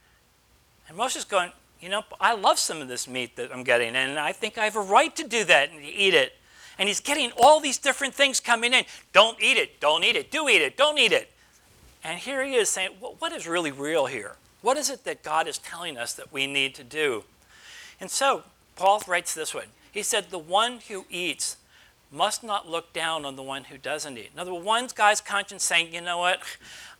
And 0.88 0.95
Moshe's 0.95 1.25
going, 1.25 1.51
you 1.81 1.89
know, 1.89 2.03
I 2.21 2.35
love 2.35 2.59
some 2.59 2.81
of 2.81 2.88
this 2.88 3.07
meat 3.07 3.35
that 3.35 3.51
I'm 3.51 3.63
getting, 3.63 3.95
and 3.95 4.19
I 4.19 4.31
think 4.31 4.57
I 4.57 4.65
have 4.65 4.75
a 4.75 4.81
right 4.81 5.13
to 5.15 5.27
do 5.27 5.43
that 5.45 5.71
and 5.71 5.83
eat 5.83 6.13
it. 6.13 6.33
And 6.77 6.88
he's 6.88 7.00
getting 7.00 7.31
all 7.38 7.59
these 7.59 7.77
different 7.77 8.13
things 8.13 8.39
coming 8.39 8.74
in. 8.74 8.83
Don't 9.12 9.41
eat 9.41 9.57
it, 9.57 9.79
don't 9.79 10.03
eat 10.03 10.15
it, 10.15 10.29
do 10.29 10.47
eat 10.50 10.62
it, 10.62 10.77
don't 10.77 11.00
eat 11.00 11.12
it. 11.12 11.31
And 12.05 12.19
here 12.19 12.45
he 12.45 12.53
is 12.53 12.69
saying, 12.69 12.91
what 13.00 13.31
is 13.31 13.47
really 13.47 13.71
real 13.71 14.05
here? 14.05 14.35
What 14.62 14.77
is 14.77 14.91
it 14.91 15.03
that 15.05 15.24
God 15.24 15.47
is 15.47 15.57
telling 15.57 15.97
us 15.97 16.13
that 16.13 16.31
we 16.31 16.45
need 16.45 16.75
to 16.75 16.83
do? 16.83 17.24
And 18.00 18.12
so, 18.12 18.43
Paul 18.75 19.01
writes 19.07 19.33
this 19.33 19.55
one. 19.55 19.67
He 19.91 20.03
said, 20.03 20.29
The 20.29 20.38
one 20.38 20.79
who 20.88 21.05
eats 21.09 21.57
must 22.12 22.43
not 22.43 22.69
look 22.69 22.93
down 22.93 23.25
on 23.25 23.35
the 23.35 23.43
one 23.43 23.65
who 23.65 23.77
doesn't 23.77 24.17
eat. 24.17 24.31
Other 24.38 24.53
words, 24.53 24.65
one 24.65 24.88
guy's 24.93 25.21
conscience 25.21 25.63
saying, 25.63 25.93
You 25.93 26.01
know 26.01 26.17
what? 26.17 26.41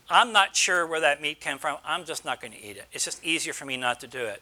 I'm 0.09 0.31
not 0.31 0.55
sure 0.55 0.88
where 0.88 1.01
that 1.01 1.21
meat 1.21 1.41
came 1.41 1.57
from. 1.57 1.77
I'm 1.83 2.05
just 2.05 2.24
not 2.24 2.39
going 2.39 2.53
to 2.53 2.63
eat 2.63 2.77
it. 2.77 2.85
It's 2.91 3.05
just 3.05 3.24
easier 3.24 3.53
for 3.53 3.65
me 3.65 3.77
not 3.77 4.00
to 4.00 4.07
do 4.07 4.25
it. 4.25 4.41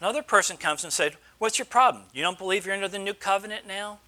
Another 0.00 0.22
person 0.22 0.56
comes 0.56 0.84
and 0.84 0.92
said, 0.92 1.16
What's 1.38 1.58
your 1.58 1.66
problem? 1.66 2.04
You 2.12 2.22
don't 2.22 2.38
believe 2.38 2.66
you're 2.66 2.74
under 2.74 2.88
the 2.88 2.98
new 2.98 3.14
covenant 3.14 3.66
now? 3.66 3.98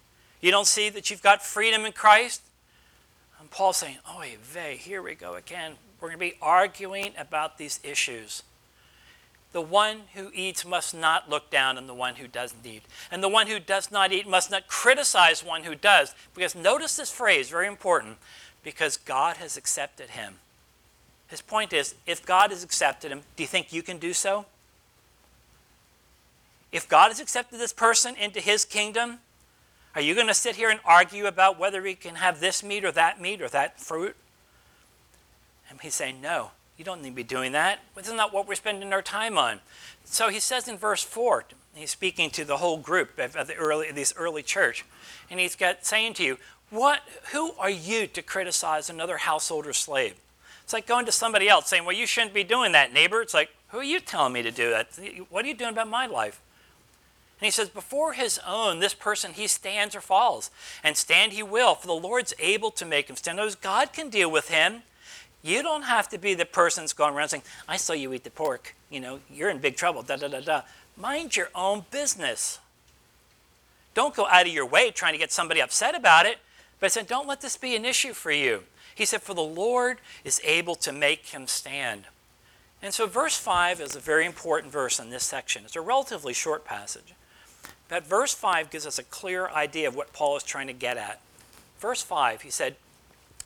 You 0.41 0.51
don't 0.51 0.67
see 0.67 0.89
that 0.89 1.09
you've 1.09 1.23
got 1.23 1.43
freedom 1.43 1.85
in 1.85 1.91
Christ? 1.91 2.41
And 3.39 3.49
Paul's 3.49 3.77
saying, 3.77 3.97
Oh, 4.07 4.23
vey, 4.43 4.77
here 4.77 5.01
we 5.01 5.15
go 5.15 5.35
again. 5.35 5.73
We're 5.99 6.09
going 6.09 6.19
to 6.19 6.35
be 6.35 6.37
arguing 6.41 7.13
about 7.17 7.57
these 7.57 7.79
issues. 7.83 8.43
The 9.51 9.61
one 9.61 10.01
who 10.13 10.29
eats 10.33 10.65
must 10.65 10.93
not 10.93 11.29
look 11.29 11.49
down 11.49 11.77
on 11.77 11.87
the 11.87 11.93
one 11.93 12.15
who 12.15 12.27
doesn't 12.27 12.65
eat. 12.65 12.83
And 13.11 13.23
the 13.23 13.29
one 13.29 13.47
who 13.47 13.59
does 13.59 13.91
not 13.91 14.11
eat 14.11 14.27
must 14.27 14.51
not 14.51 14.67
criticize 14.67 15.43
one 15.43 15.63
who 15.63 15.75
does. 15.75 16.13
Because 16.35 16.55
notice 16.55 16.95
this 16.95 17.11
phrase, 17.11 17.49
very 17.49 17.67
important, 17.67 18.17
because 18.63 18.97
God 18.97 19.37
has 19.37 19.57
accepted 19.57 20.11
him. 20.11 20.35
His 21.27 21.41
point 21.41 21.73
is 21.73 21.95
if 22.05 22.25
God 22.25 22.51
has 22.51 22.63
accepted 22.63 23.11
him, 23.11 23.21
do 23.35 23.43
you 23.43 23.47
think 23.47 23.73
you 23.73 23.81
can 23.81 23.97
do 23.97 24.13
so? 24.13 24.45
If 26.71 26.87
God 26.87 27.09
has 27.09 27.19
accepted 27.19 27.59
this 27.59 27.73
person 27.73 28.15
into 28.15 28.39
his 28.39 28.65
kingdom, 28.65 29.19
are 29.95 30.01
you 30.01 30.13
going 30.13 30.27
to 30.27 30.35
sit 30.35 30.55
here 30.55 30.69
and 30.69 30.79
argue 30.85 31.25
about 31.25 31.59
whether 31.59 31.83
he 31.83 31.95
can 31.95 32.15
have 32.15 32.39
this 32.39 32.63
meat 32.63 32.85
or 32.85 32.91
that 32.91 33.19
meat 33.19 33.41
or 33.41 33.49
that 33.49 33.79
fruit? 33.79 34.15
And 35.69 35.79
he's 35.81 35.93
saying, 35.93 36.21
no, 36.21 36.51
you 36.77 36.85
don't 36.85 37.01
need 37.01 37.09
to 37.09 37.15
be 37.15 37.23
doing 37.23 37.51
that. 37.51 37.79
that. 37.95 38.05
Isn't 38.05 38.17
that 38.17 38.33
what 38.33 38.47
we're 38.47 38.55
spending 38.55 38.91
our 38.93 39.01
time 39.01 39.37
on? 39.37 39.59
So 40.05 40.29
he 40.29 40.39
says 40.39 40.67
in 40.67 40.77
verse 40.77 41.03
4, 41.03 41.45
he's 41.75 41.91
speaking 41.91 42.29
to 42.31 42.45
the 42.45 42.57
whole 42.57 42.77
group 42.77 43.19
of 43.19 43.47
the 43.47 43.55
early, 43.55 43.91
this 43.91 44.13
early 44.17 44.43
church, 44.43 44.85
and 45.29 45.39
he's 45.39 45.55
got 45.55 45.85
saying 45.85 46.15
to 46.15 46.23
you, 46.23 46.37
what, 46.69 47.01
who 47.31 47.53
are 47.53 47.69
you 47.69 48.07
to 48.07 48.21
criticize 48.21 48.89
another 48.89 49.17
household 49.17 49.65
or 49.65 49.73
slave? 49.73 50.15
It's 50.63 50.73
like 50.73 50.85
going 50.85 51.05
to 51.07 51.11
somebody 51.11 51.49
else 51.49 51.67
saying, 51.67 51.85
well, 51.85 51.95
you 51.95 52.05
shouldn't 52.05 52.33
be 52.33 52.43
doing 52.43 52.73
that, 52.73 52.93
neighbor. 52.93 53.21
It's 53.21 53.33
like, 53.33 53.49
who 53.69 53.79
are 53.79 53.83
you 53.83 53.99
telling 53.99 54.33
me 54.33 54.43
to 54.43 54.51
do 54.51 54.69
that? 54.69 54.87
What 55.29 55.45
are 55.45 55.47
you 55.47 55.55
doing 55.55 55.71
about 55.71 55.87
my 55.87 56.05
life? 56.05 56.41
And 57.39 57.45
he 57.45 57.51
says, 57.51 57.69
Before 57.69 58.13
his 58.13 58.39
own, 58.45 58.79
this 58.79 58.93
person, 58.93 59.33
he 59.33 59.47
stands 59.47 59.95
or 59.95 60.01
falls. 60.01 60.51
And 60.83 60.97
stand 60.97 61.31
he 61.31 61.43
will, 61.43 61.75
for 61.75 61.87
the 61.87 61.93
Lord's 61.93 62.33
able 62.37 62.71
to 62.71 62.85
make 62.85 63.09
him 63.09 63.15
stand. 63.15 63.37
Knows 63.37 63.55
God 63.55 63.93
can 63.93 64.09
deal 64.09 64.29
with 64.29 64.49
him. 64.49 64.83
You 65.41 65.63
don't 65.63 65.83
have 65.83 66.09
to 66.09 66.17
be 66.17 66.33
the 66.33 66.45
person 66.45 66.83
that's 66.83 66.93
going 66.93 67.13
around 67.13 67.29
saying, 67.29 67.43
I 67.67 67.77
saw 67.77 67.93
you 67.93 68.13
eat 68.13 68.23
the 68.23 68.29
pork. 68.29 68.75
You 68.89 68.99
know, 68.99 69.19
you're 69.31 69.49
in 69.49 69.59
big 69.59 69.75
trouble. 69.77 70.01
Da 70.01 70.17
da 70.17 70.27
da 70.27 70.41
da. 70.41 70.61
Mind 70.97 71.37
your 71.37 71.49
own 71.55 71.85
business. 71.91 72.59
Don't 73.93 74.15
go 74.15 74.27
out 74.27 74.47
of 74.47 74.53
your 74.53 74.65
way 74.65 74.91
trying 74.91 75.13
to 75.13 75.19
get 75.19 75.31
somebody 75.31 75.61
upset 75.61 75.95
about 75.95 76.25
it, 76.25 76.37
but 76.79 76.87
I 76.87 76.89
said, 76.89 77.07
Don't 77.07 77.27
let 77.27 77.41
this 77.41 77.57
be 77.57 77.75
an 77.75 77.85
issue 77.85 78.13
for 78.13 78.31
you. 78.31 78.63
He 78.93 79.05
said, 79.05 79.21
For 79.21 79.33
the 79.33 79.41
Lord 79.41 79.99
is 80.23 80.41
able 80.43 80.75
to 80.75 80.91
make 80.91 81.27
him 81.27 81.47
stand. 81.47 82.03
And 82.81 82.93
so, 82.93 83.07
verse 83.07 83.37
5 83.37 83.81
is 83.81 83.95
a 83.95 83.99
very 83.99 84.25
important 84.25 84.71
verse 84.71 84.99
in 84.99 85.09
this 85.09 85.23
section. 85.23 85.65
It's 85.65 85.75
a 85.75 85.81
relatively 85.81 86.33
short 86.33 86.63
passage. 86.63 87.13
But 87.89 88.05
verse 88.05 88.33
5 88.33 88.69
gives 88.69 88.85
us 88.85 88.99
a 88.99 89.03
clear 89.03 89.49
idea 89.49 89.87
of 89.87 89.95
what 89.95 90.13
Paul 90.13 90.37
is 90.37 90.43
trying 90.43 90.67
to 90.67 90.73
get 90.73 90.95
at. 90.95 91.19
Verse 91.79 92.01
5, 92.01 92.43
he 92.43 92.51
said, 92.51 92.75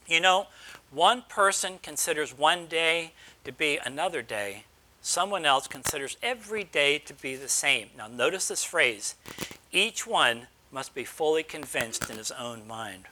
You 0.08 0.20
know, 0.20 0.48
one 0.94 1.24
person 1.28 1.80
considers 1.82 2.38
one 2.38 2.68
day 2.68 3.14
to 3.44 3.52
be 3.52 3.80
another 3.84 4.22
day, 4.22 4.64
someone 5.02 5.46
else 5.46 5.68
considers 5.68 6.18
every 6.22 6.64
day 6.64 7.00
to 7.00 7.14
be 7.14 7.36
the 7.36 7.50
same. 7.50 7.90
Now, 7.98 8.08
notice 8.08 8.48
this 8.48 8.64
phrase 8.64 9.16
each 9.72 10.06
one 10.06 10.48
must 10.72 10.94
be 10.94 11.04
fully 11.04 11.44
convinced 11.44 12.10
in 12.10 12.18
his 12.18 12.32
own 12.32 12.68
mind. 12.68 13.06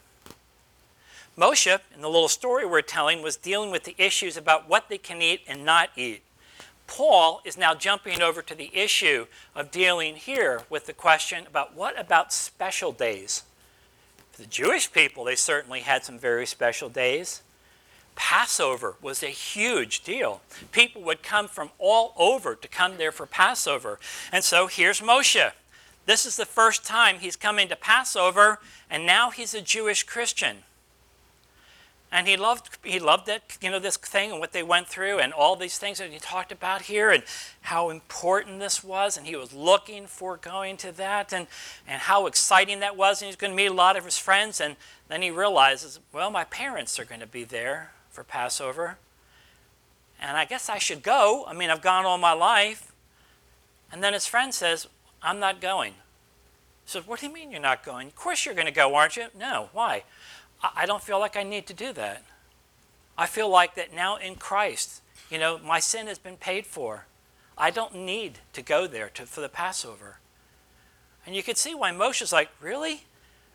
Moshe, 1.36 1.78
in 1.94 2.02
the 2.02 2.10
little 2.10 2.28
story 2.28 2.66
we're 2.66 2.82
telling, 2.82 3.22
was 3.22 3.36
dealing 3.36 3.70
with 3.70 3.84
the 3.84 3.96
issues 3.98 4.36
about 4.36 4.68
what 4.68 4.88
they 4.88 4.98
can 4.98 5.22
eat 5.22 5.40
and 5.48 5.64
not 5.64 5.90
eat. 5.96 6.22
Paul 6.86 7.40
is 7.44 7.56
now 7.56 7.74
jumping 7.74 8.20
over 8.20 8.42
to 8.42 8.54
the 8.54 8.70
issue 8.74 9.26
of 9.54 9.70
dealing 9.70 10.16
here 10.16 10.62
with 10.68 10.86
the 10.86 10.92
question 10.92 11.46
about 11.46 11.74
what 11.74 11.98
about 11.98 12.32
special 12.32 12.92
days? 12.92 13.44
For 14.32 14.42
the 14.42 14.48
Jewish 14.48 14.92
people, 14.92 15.24
they 15.24 15.36
certainly 15.36 15.80
had 15.80 16.04
some 16.04 16.18
very 16.18 16.46
special 16.46 16.88
days. 16.88 17.42
Passover 18.14 18.96
was 19.00 19.22
a 19.22 19.28
huge 19.28 20.02
deal. 20.02 20.40
People 20.70 21.02
would 21.02 21.22
come 21.22 21.48
from 21.48 21.70
all 21.78 22.14
over 22.16 22.54
to 22.54 22.68
come 22.68 22.96
there 22.96 23.12
for 23.12 23.26
Passover. 23.26 23.98
And 24.30 24.44
so 24.44 24.66
here's 24.66 25.00
Moshe. 25.00 25.52
This 26.06 26.26
is 26.26 26.36
the 26.36 26.46
first 26.46 26.84
time 26.84 27.18
he's 27.18 27.36
coming 27.36 27.68
to 27.68 27.76
Passover, 27.76 28.58
and 28.90 29.06
now 29.06 29.30
he's 29.30 29.54
a 29.54 29.60
Jewish 29.60 30.02
Christian 30.02 30.58
and 32.12 32.28
he 32.28 32.36
loved 32.36 32.76
he 32.84 33.00
loved 33.00 33.26
that 33.26 33.56
you 33.60 33.70
know 33.70 33.78
this 33.78 33.96
thing 33.96 34.30
and 34.30 34.38
what 34.38 34.52
they 34.52 34.62
went 34.62 34.86
through 34.86 35.18
and 35.18 35.32
all 35.32 35.56
these 35.56 35.78
things 35.78 35.98
that 35.98 36.10
he 36.10 36.18
talked 36.18 36.52
about 36.52 36.82
here 36.82 37.10
and 37.10 37.24
how 37.62 37.88
important 37.88 38.60
this 38.60 38.84
was 38.84 39.16
and 39.16 39.26
he 39.26 39.34
was 39.34 39.52
looking 39.52 40.06
for 40.06 40.36
going 40.36 40.76
to 40.76 40.92
that 40.92 41.32
and 41.32 41.46
and 41.88 42.02
how 42.02 42.26
exciting 42.26 42.80
that 42.80 42.96
was 42.96 43.22
and 43.22 43.26
he's 43.26 43.36
going 43.36 43.50
to 43.50 43.56
meet 43.56 43.66
a 43.66 43.72
lot 43.72 43.96
of 43.96 44.04
his 44.04 44.18
friends 44.18 44.60
and 44.60 44.76
then 45.08 45.22
he 45.22 45.30
realizes 45.30 45.98
well 46.12 46.30
my 46.30 46.44
parents 46.44 47.00
are 47.00 47.04
going 47.06 47.20
to 47.20 47.26
be 47.26 47.44
there 47.44 47.92
for 48.12 48.22
passover 48.22 48.98
and 50.20 50.36
i 50.36 50.44
guess 50.44 50.68
i 50.68 50.78
should 50.78 51.02
go 51.02 51.44
i 51.48 51.52
mean 51.52 51.70
i've 51.70 51.82
gone 51.82 52.04
all 52.04 52.18
my 52.18 52.32
life 52.32 52.92
and 53.90 54.02
then 54.02 54.12
his 54.12 54.26
friend 54.26 54.54
says 54.54 54.86
i'm 55.22 55.40
not 55.40 55.60
going 55.60 55.92
he 55.92 56.90
says 56.90 57.06
what 57.06 57.20
do 57.20 57.26
you 57.26 57.32
mean 57.32 57.50
you're 57.50 57.60
not 57.60 57.84
going 57.84 58.06
of 58.06 58.14
course 58.14 58.46
you're 58.46 58.54
going 58.54 58.66
to 58.66 58.72
go 58.72 58.94
aren't 58.94 59.16
you 59.16 59.26
no 59.36 59.68
why 59.72 60.04
I 60.62 60.86
don't 60.86 61.02
feel 61.02 61.18
like 61.18 61.36
I 61.36 61.42
need 61.42 61.66
to 61.66 61.74
do 61.74 61.92
that. 61.94 62.22
I 63.18 63.26
feel 63.26 63.48
like 63.48 63.74
that 63.74 63.92
now 63.92 64.16
in 64.16 64.36
Christ, 64.36 65.02
you 65.30 65.38
know, 65.38 65.58
my 65.58 65.80
sin 65.80 66.06
has 66.06 66.18
been 66.18 66.36
paid 66.36 66.66
for. 66.66 67.06
I 67.58 67.70
don't 67.70 67.94
need 67.94 68.38
to 68.52 68.62
go 68.62 68.86
there 68.86 69.08
to, 69.10 69.26
for 69.26 69.40
the 69.40 69.48
Passover. 69.48 70.18
And 71.26 71.34
you 71.34 71.42
can 71.42 71.56
see 71.56 71.74
why 71.74 71.92
Moshe's 71.92 72.32
like, 72.32 72.50
really? 72.60 73.04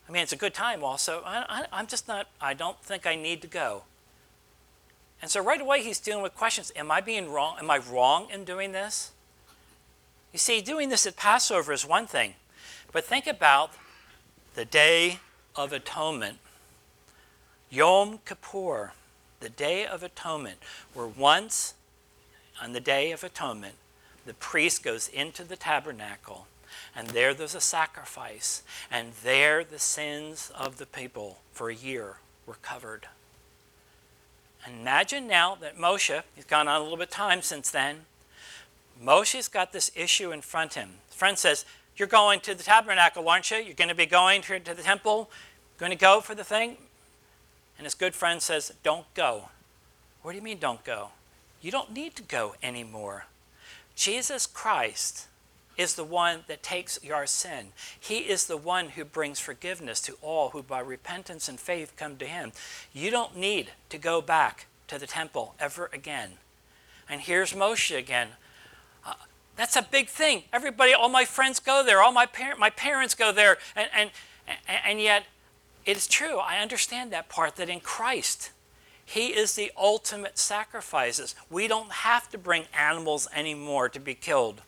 I 0.08 0.12
mean, 0.12 0.22
it's 0.22 0.32
a 0.32 0.38
good 0.38 0.54
time 0.54 0.84
also. 0.84 1.24
I, 1.26 1.66
am 1.72 1.88
just 1.88 2.08
not, 2.08 2.28
I 2.40 2.54
don't 2.54 2.82
think 2.84 3.06
I 3.06 3.16
need 3.16 3.42
to 3.42 3.48
go. 3.48 3.84
And 5.22 5.32
so 5.32 5.42
right 5.44 5.62
away 5.62 5.84
he's 5.84 6.00
dealing 6.00 6.24
with 6.24 6.36
questions. 6.36 6.72
Am 6.76 6.92
I 6.92 7.02
being 7.02 7.32
wrong? 7.32 7.58
Am 7.60 7.70
I 7.70 7.78
wrong 7.78 8.28
in 8.32 8.44
doing 8.44 8.72
this? 8.72 9.12
You 10.32 10.40
see, 10.40 10.62
doing 10.62 10.90
this 10.90 11.06
at 11.06 11.16
Passover 11.16 11.74
is 11.74 11.86
one 11.86 12.06
thing. 12.06 12.36
But 12.92 13.06
think 13.06 13.28
about 13.28 13.72
the 14.56 14.66
Day 14.66 15.20
of 15.56 15.74
Atonement. 15.74 16.38
Yom 17.70 18.20
Kippur, 18.26 18.94
the 19.40 19.50
Day 19.50 19.86
of 19.86 20.04
Atonement, 20.04 20.58
where 20.94 21.08
once 21.08 21.74
on 22.62 22.74
the 22.74 22.80
Day 22.80 23.12
of 23.12 23.24
Atonement, 23.24 23.76
the 24.26 24.34
priest 24.34 24.84
goes 24.84 25.08
into 25.08 25.44
the 25.44 25.56
tabernacle, 25.56 26.48
and 26.96 27.10
there 27.10 27.34
there's 27.34 27.56
a 27.56 27.62
sacrifice, 27.62 28.64
and 28.92 29.14
there 29.24 29.64
the 29.64 29.80
sins 29.80 30.52
of 30.56 30.78
the 30.78 30.86
people 30.86 31.40
for 31.52 31.70
a 31.70 31.76
year 31.76 32.18
were 32.46 32.58
covered. 32.62 33.08
Imagine 34.68 35.28
now 35.28 35.56
that 35.56 35.78
Moshe, 35.78 36.24
he's 36.36 36.46
gone 36.46 36.68
on 36.68 36.82
a 36.82 36.84
little 36.84 36.98
bit 36.98 37.08
of 37.08 37.14
time 37.14 37.42
since 37.42 37.70
then, 37.70 38.02
Moshe's 39.02 39.48
got 39.48 39.72
this 39.72 39.92
issue 39.96 40.32
in 40.32 40.42
front 40.42 40.76
of 40.76 40.84
him. 40.84 40.90
His 41.08 41.16
friend 41.16 41.38
says, 41.38 41.66
You're 41.96 42.08
going 42.08 42.40
to 42.42 42.56
the 42.56 42.64
tabernacle, 42.64 43.28
aren't 43.30 43.52
you? 43.52 43.58
You're 43.58 43.76
going 43.76 43.90
to 43.90 43.96
be 43.96 44.06
going 44.06 44.42
to 44.42 44.60
the 44.60 44.84
temple, 44.84 45.30
going 45.78 45.92
to 45.92 45.98
go 45.98 46.20
for 46.20 46.36
the 46.36 46.44
thing? 46.44 46.78
And 47.78 47.86
his 47.86 47.94
good 47.94 48.16
friend 48.16 48.42
says, 48.42 48.74
Don't 48.84 49.12
go. 49.14 49.50
What 50.22 50.32
do 50.32 50.38
you 50.38 50.44
mean, 50.44 50.58
don't 50.60 50.84
go? 50.84 51.10
You 51.62 51.72
don't 51.72 51.94
need 51.94 52.16
to 52.16 52.24
go 52.24 52.56
anymore. 52.62 53.26
Jesus 53.96 54.46
Christ 54.46 55.28
is 55.78 55.96
the 55.96 56.04
one 56.04 56.40
that 56.48 56.64
takes 56.64 57.00
your 57.04 57.26
sin. 57.28 57.68
He 58.00 58.20
is 58.20 58.48
the 58.48 58.58
one 58.58 58.90
who 58.90 59.06
brings 59.06 59.40
forgiveness 59.40 60.02
to 60.02 60.18
all 60.22 60.50
who 60.50 60.64
by 60.64 60.80
repentance 60.80 61.48
and 61.48 61.60
faith 61.60 61.94
come 61.96 62.18
to 62.18 62.26
him. 62.26 62.52
You 62.94 63.12
don't 63.12 63.38
need 63.38 63.70
to 63.90 63.98
go 63.98 64.22
back 64.22 64.68
to 64.88 64.98
the 64.98 65.08
temple 65.08 65.54
ever 65.60 65.90
again. 65.94 66.32
And 67.10 67.22
here's 67.22 67.54
Moshe 67.54 67.96
again. 67.98 68.30
Uh, 69.06 69.14
that's 69.56 69.76
a 69.76 69.82
big 69.82 70.08
thing. 70.08 70.44
Everybody, 70.52 70.94
all 70.94 71.10
my 71.10 71.26
friends 71.26 71.60
go 71.60 71.84
there. 71.84 72.02
All 72.02 72.12
my, 72.12 72.26
par- 72.26 72.56
my 72.58 72.70
parents 72.70 73.16
go 73.16 73.32
there. 73.32 73.58
And, 73.76 73.90
and, 73.96 74.10
and 74.86 75.00
yet, 75.00 75.26
it 75.86 75.96
is 75.96 76.06
true, 76.06 76.38
I 76.38 76.58
understand 76.58 77.14
that 77.14 77.30
part, 77.30 77.56
that 77.56 77.70
in 77.70 77.80
Christ, 77.80 78.52
He 79.06 79.28
is 79.28 79.56
the 79.56 79.72
ultimate 79.78 80.38
sacrifices. 80.38 81.34
We 81.50 81.70
don't 81.70 81.92
have 81.92 82.30
to 82.32 82.38
bring 82.38 82.66
animals 82.78 83.30
anymore 83.34 83.88
to 83.90 84.00
be 84.00 84.14
killed. 84.14 84.62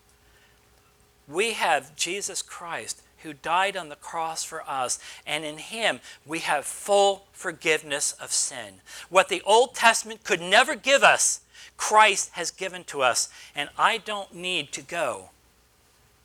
We 1.30 1.54
have 1.54 1.96
Jesus 1.96 2.42
Christ 2.42 3.04
who 3.24 3.34
died 3.34 3.76
on 3.76 3.90
the 3.90 3.96
cross 3.96 4.44
for 4.44 4.68
us, 4.68 4.98
and 5.26 5.44
in 5.44 5.58
Him 5.58 6.00
we 6.26 6.40
have 6.40 6.66
full 6.66 7.26
forgiveness 7.32 8.14
of 8.14 8.32
sin. 8.32 8.76
What 9.10 9.30
the 9.30 9.42
Old 9.46 9.76
Testament 9.76 10.24
could 10.24 10.42
never 10.42 10.76
give 10.76 11.04
us, 11.04 11.42
Christ 11.78 12.32
has 12.34 12.52
given 12.52 12.84
to 12.86 13.02
us, 13.02 13.30
and 13.56 13.70
I 13.78 13.98
don't 13.98 14.34
need 14.34 14.72
to 14.74 14.82
go 14.82 15.30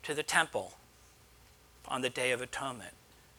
to 0.03 0.13
the 0.13 0.23
temple 0.23 0.73
on 1.87 2.01
the 2.01 2.09
Day 2.09 2.31
of 2.31 2.41
Atonement. 2.41 2.91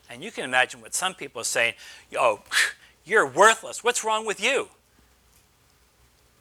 And 0.08 0.22
you 0.22 0.30
can 0.30 0.44
imagine 0.44 0.80
what 0.80 0.94
some 0.94 1.14
people 1.14 1.40
are 1.40 1.44
saying, 1.44 1.74
oh, 2.16 2.42
you're 3.04 3.26
worthless. 3.26 3.82
What's 3.82 4.04
wrong 4.04 4.26
with 4.26 4.42
you? 4.42 4.68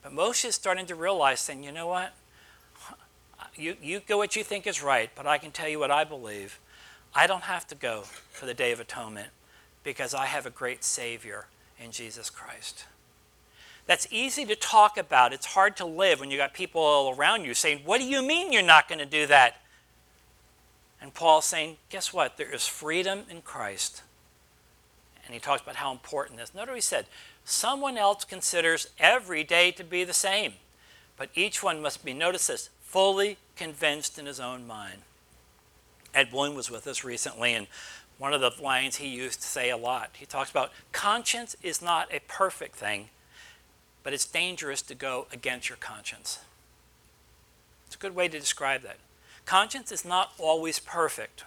But 0.04 0.14
Moshe 0.14 0.46
is 0.46 0.56
starting 0.56 0.86
to 0.86 0.96
realize, 0.96 1.40
saying, 1.40 1.64
you 1.64 1.72
know 1.72 1.88
what? 1.88 2.14
You, 3.58 3.76
you 3.82 4.02
go 4.06 4.18
what 4.18 4.36
you 4.36 4.44
think 4.44 4.68
is 4.68 4.84
right, 4.84 5.10
but 5.16 5.26
I 5.26 5.38
can 5.38 5.52
tell 5.52 5.68
you 5.68 5.80
what 5.80 5.92
I 5.92 6.04
believe. 6.04 6.60
I 7.14 7.28
don't 7.28 7.44
have 7.44 7.68
to 7.68 7.76
go 7.76 8.02
for 8.32 8.46
the 8.46 8.54
Day 8.54 8.72
of 8.72 8.80
Atonement 8.80 9.30
because 9.84 10.14
I 10.14 10.26
have 10.26 10.46
a 10.46 10.50
great 10.50 10.84
Savior 10.84 11.46
in 11.80 11.92
Jesus 11.92 12.30
Christ. 12.30 12.86
That's 13.88 14.08
easy 14.12 14.46
to 14.46 14.56
talk 14.56 14.98
about. 14.98 15.32
It's 15.32 15.46
hard 15.46 15.78
to 15.78 15.86
live 15.86 16.20
when 16.20 16.32
you 16.32 16.38
got 16.38 16.54
people 16.54 16.82
all 16.82 17.16
around 17.16 17.46
you 17.46 17.54
saying, 17.54 17.82
What 17.86 18.00
do 18.00 18.06
you 18.06 18.22
mean 18.22 18.52
you're 18.52 18.64
not 18.64 18.90
going 18.90 19.00
to 19.00 19.06
do 19.06 19.28
that? 19.28 19.62
And 21.06 21.14
Paul's 21.14 21.46
saying, 21.46 21.78
guess 21.90 22.12
what? 22.12 22.38
There 22.38 22.52
is 22.52 22.66
freedom 22.68 23.26
in 23.30 23.44
Christ. 23.44 24.02
and 25.24 25.36
he 25.36 25.40
talks 25.40 25.62
about 25.62 25.76
how 25.76 25.92
important 25.92 26.40
this. 26.40 26.56
Notice 26.56 26.68
what 26.70 26.76
he 26.76 26.82
said 26.82 27.06
someone 27.44 27.96
else 27.96 28.26
considers 28.26 28.88
every 28.98 29.44
day 29.44 29.70
to 29.70 29.84
be 29.84 30.04
the 30.04 30.14
same, 30.14 30.54
but 31.16 31.30
each 31.36 31.62
one 31.62 31.80
must 31.80 32.04
be, 32.04 32.12
notice 32.12 32.48
this, 32.48 32.70
fully 32.96 33.36
convinced 33.58 34.18
in 34.18 34.26
his 34.26 34.40
own 34.40 34.66
mind. 34.66 35.00
Ed 36.14 36.32
Bloom 36.32 36.56
was 36.56 36.72
with 36.72 36.88
us 36.88 37.04
recently, 37.04 37.54
and 37.54 37.68
one 38.18 38.32
of 38.32 38.40
the 38.40 38.54
lines 38.64 38.96
he 38.96 39.10
used 39.10 39.42
to 39.42 39.48
say 39.50 39.70
a 39.70 39.76
lot, 39.76 40.12
he 40.14 40.26
talks 40.26 40.50
about 40.50 40.72
conscience 40.94 41.58
is 41.62 41.82
not 41.82 42.08
a 42.10 42.22
perfect 42.30 42.78
thing, 42.78 43.10
but 44.02 44.14
it's 44.14 44.26
dangerous 44.26 44.82
to 44.84 44.96
go 44.96 45.28
against 45.34 45.68
your 45.68 45.76
conscience. 45.76 46.40
It's 47.86 47.98
a 47.98 48.00
good 48.00 48.16
way 48.16 48.30
to 48.30 48.40
describe 48.40 48.82
that. 48.84 48.96
Conscience 49.46 49.92
is 49.92 50.06
not 50.06 50.32
always 50.40 50.80
perfect, 50.80 51.44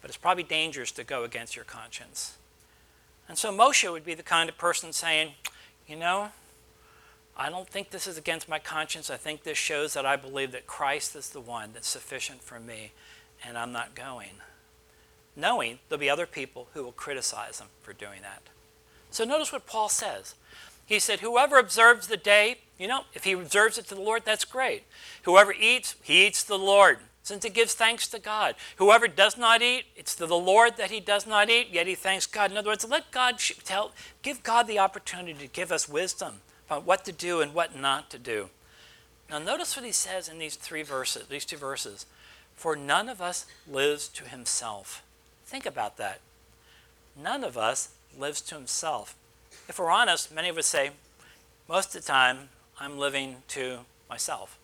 but 0.00 0.10
it's 0.10 0.16
probably 0.16 0.44
dangerous 0.44 0.92
to 0.92 1.02
go 1.02 1.24
against 1.24 1.56
your 1.56 1.64
conscience. 1.64 2.36
And 3.28 3.36
so 3.36 3.50
Moshe 3.50 3.90
would 3.90 4.04
be 4.04 4.14
the 4.14 4.22
kind 4.22 4.48
of 4.48 4.56
person 4.56 4.92
saying, 4.92 5.32
you 5.88 5.96
know, 5.96 6.30
I 7.38 7.50
don't 7.50 7.68
think 7.68 7.90
this 7.90 8.06
is 8.06 8.16
against 8.16 8.48
my 8.48 8.58
conscience. 8.58 9.10
I 9.10 9.18
think 9.18 9.42
this 9.42 9.58
shows 9.58 9.92
that 9.92 10.06
I 10.06 10.16
believe 10.16 10.52
that 10.52 10.66
Christ 10.66 11.14
is 11.14 11.30
the 11.30 11.40
one 11.40 11.70
that's 11.74 11.88
sufficient 11.88 12.42
for 12.42 12.58
me, 12.58 12.92
and 13.44 13.58
I'm 13.58 13.72
not 13.72 13.94
going. 13.94 14.40
Knowing 15.36 15.78
there'll 15.88 16.00
be 16.00 16.08
other 16.08 16.26
people 16.26 16.68
who 16.72 16.82
will 16.82 16.92
criticize 16.92 17.60
him 17.60 17.66
for 17.82 17.92
doing 17.92 18.22
that. 18.22 18.42
So 19.10 19.24
notice 19.24 19.52
what 19.52 19.66
Paul 19.66 19.90
says. 19.90 20.34
He 20.86 20.98
said, 20.98 21.20
Whoever 21.20 21.58
observes 21.58 22.06
the 22.06 22.16
day, 22.16 22.58
you 22.78 22.88
know, 22.88 23.02
if 23.12 23.24
he 23.24 23.32
observes 23.32 23.76
it 23.76 23.86
to 23.88 23.94
the 23.94 24.00
Lord, 24.00 24.22
that's 24.24 24.46
great. 24.46 24.84
Whoever 25.24 25.52
eats, 25.52 25.96
he 26.02 26.26
eats 26.26 26.42
to 26.44 26.48
the 26.48 26.58
Lord, 26.58 26.98
since 27.22 27.44
it 27.44 27.52
gives 27.52 27.74
thanks 27.74 28.08
to 28.08 28.18
God. 28.18 28.54
Whoever 28.76 29.08
does 29.08 29.36
not 29.36 29.60
eat, 29.60 29.84
it's 29.94 30.14
to 30.16 30.26
the 30.26 30.36
Lord 30.36 30.78
that 30.78 30.90
he 30.90 31.00
does 31.00 31.26
not 31.26 31.50
eat, 31.50 31.68
yet 31.70 31.86
he 31.86 31.94
thanks 31.94 32.26
God. 32.26 32.50
In 32.50 32.56
other 32.56 32.70
words, 32.70 32.88
let 32.88 33.10
God 33.10 33.38
tell, 33.64 33.92
give 34.22 34.42
God 34.42 34.66
the 34.66 34.78
opportunity 34.78 35.34
to 35.34 35.52
give 35.52 35.70
us 35.70 35.86
wisdom 35.86 36.40
about 36.66 36.84
what 36.84 37.04
to 37.04 37.12
do 37.12 37.40
and 37.40 37.54
what 37.54 37.78
not 37.78 38.10
to 38.10 38.18
do. 38.18 38.50
Now, 39.30 39.38
notice 39.38 39.76
what 39.76 39.84
he 39.84 39.92
says 39.92 40.28
in 40.28 40.38
these 40.38 40.56
three 40.56 40.82
verses, 40.82 41.26
these 41.28 41.44
two 41.44 41.56
verses. 41.56 42.06
For 42.54 42.76
none 42.76 43.08
of 43.08 43.20
us 43.20 43.46
lives 43.70 44.08
to 44.08 44.24
himself. 44.24 45.02
Think 45.44 45.66
about 45.66 45.96
that. 45.96 46.20
None 47.20 47.44
of 47.44 47.56
us 47.56 47.90
lives 48.18 48.40
to 48.42 48.54
himself. 48.54 49.14
If 49.68 49.78
we're 49.78 49.90
honest, 49.90 50.32
many 50.34 50.48
of 50.48 50.58
us 50.58 50.66
say, 50.66 50.90
most 51.68 51.94
of 51.94 52.02
the 52.02 52.06
time, 52.06 52.50
I'm 52.78 52.98
living 52.98 53.36
to 53.48 53.80
myself. 54.08 54.58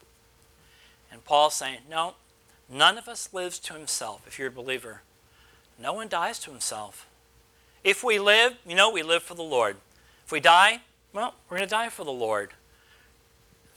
And 1.10 1.24
Paul's 1.24 1.54
saying, 1.54 1.78
no, 1.90 2.14
none 2.68 2.98
of 2.98 3.08
us 3.08 3.32
lives 3.32 3.58
to 3.60 3.74
himself 3.74 4.22
if 4.26 4.38
you're 4.38 4.48
a 4.48 4.52
believer. 4.52 5.02
No 5.80 5.92
one 5.92 6.08
dies 6.08 6.38
to 6.40 6.50
himself. 6.50 7.06
If 7.82 8.04
we 8.04 8.18
live, 8.18 8.56
you 8.66 8.76
know, 8.76 8.90
we 8.90 9.02
live 9.02 9.22
for 9.22 9.34
the 9.34 9.42
Lord. 9.42 9.76
If 10.24 10.32
we 10.32 10.40
die, 10.40 10.82
well, 11.12 11.34
we're 11.48 11.58
going 11.58 11.68
to 11.68 11.74
die 11.74 11.88
for 11.88 12.04
the 12.04 12.12
Lord. 12.12 12.50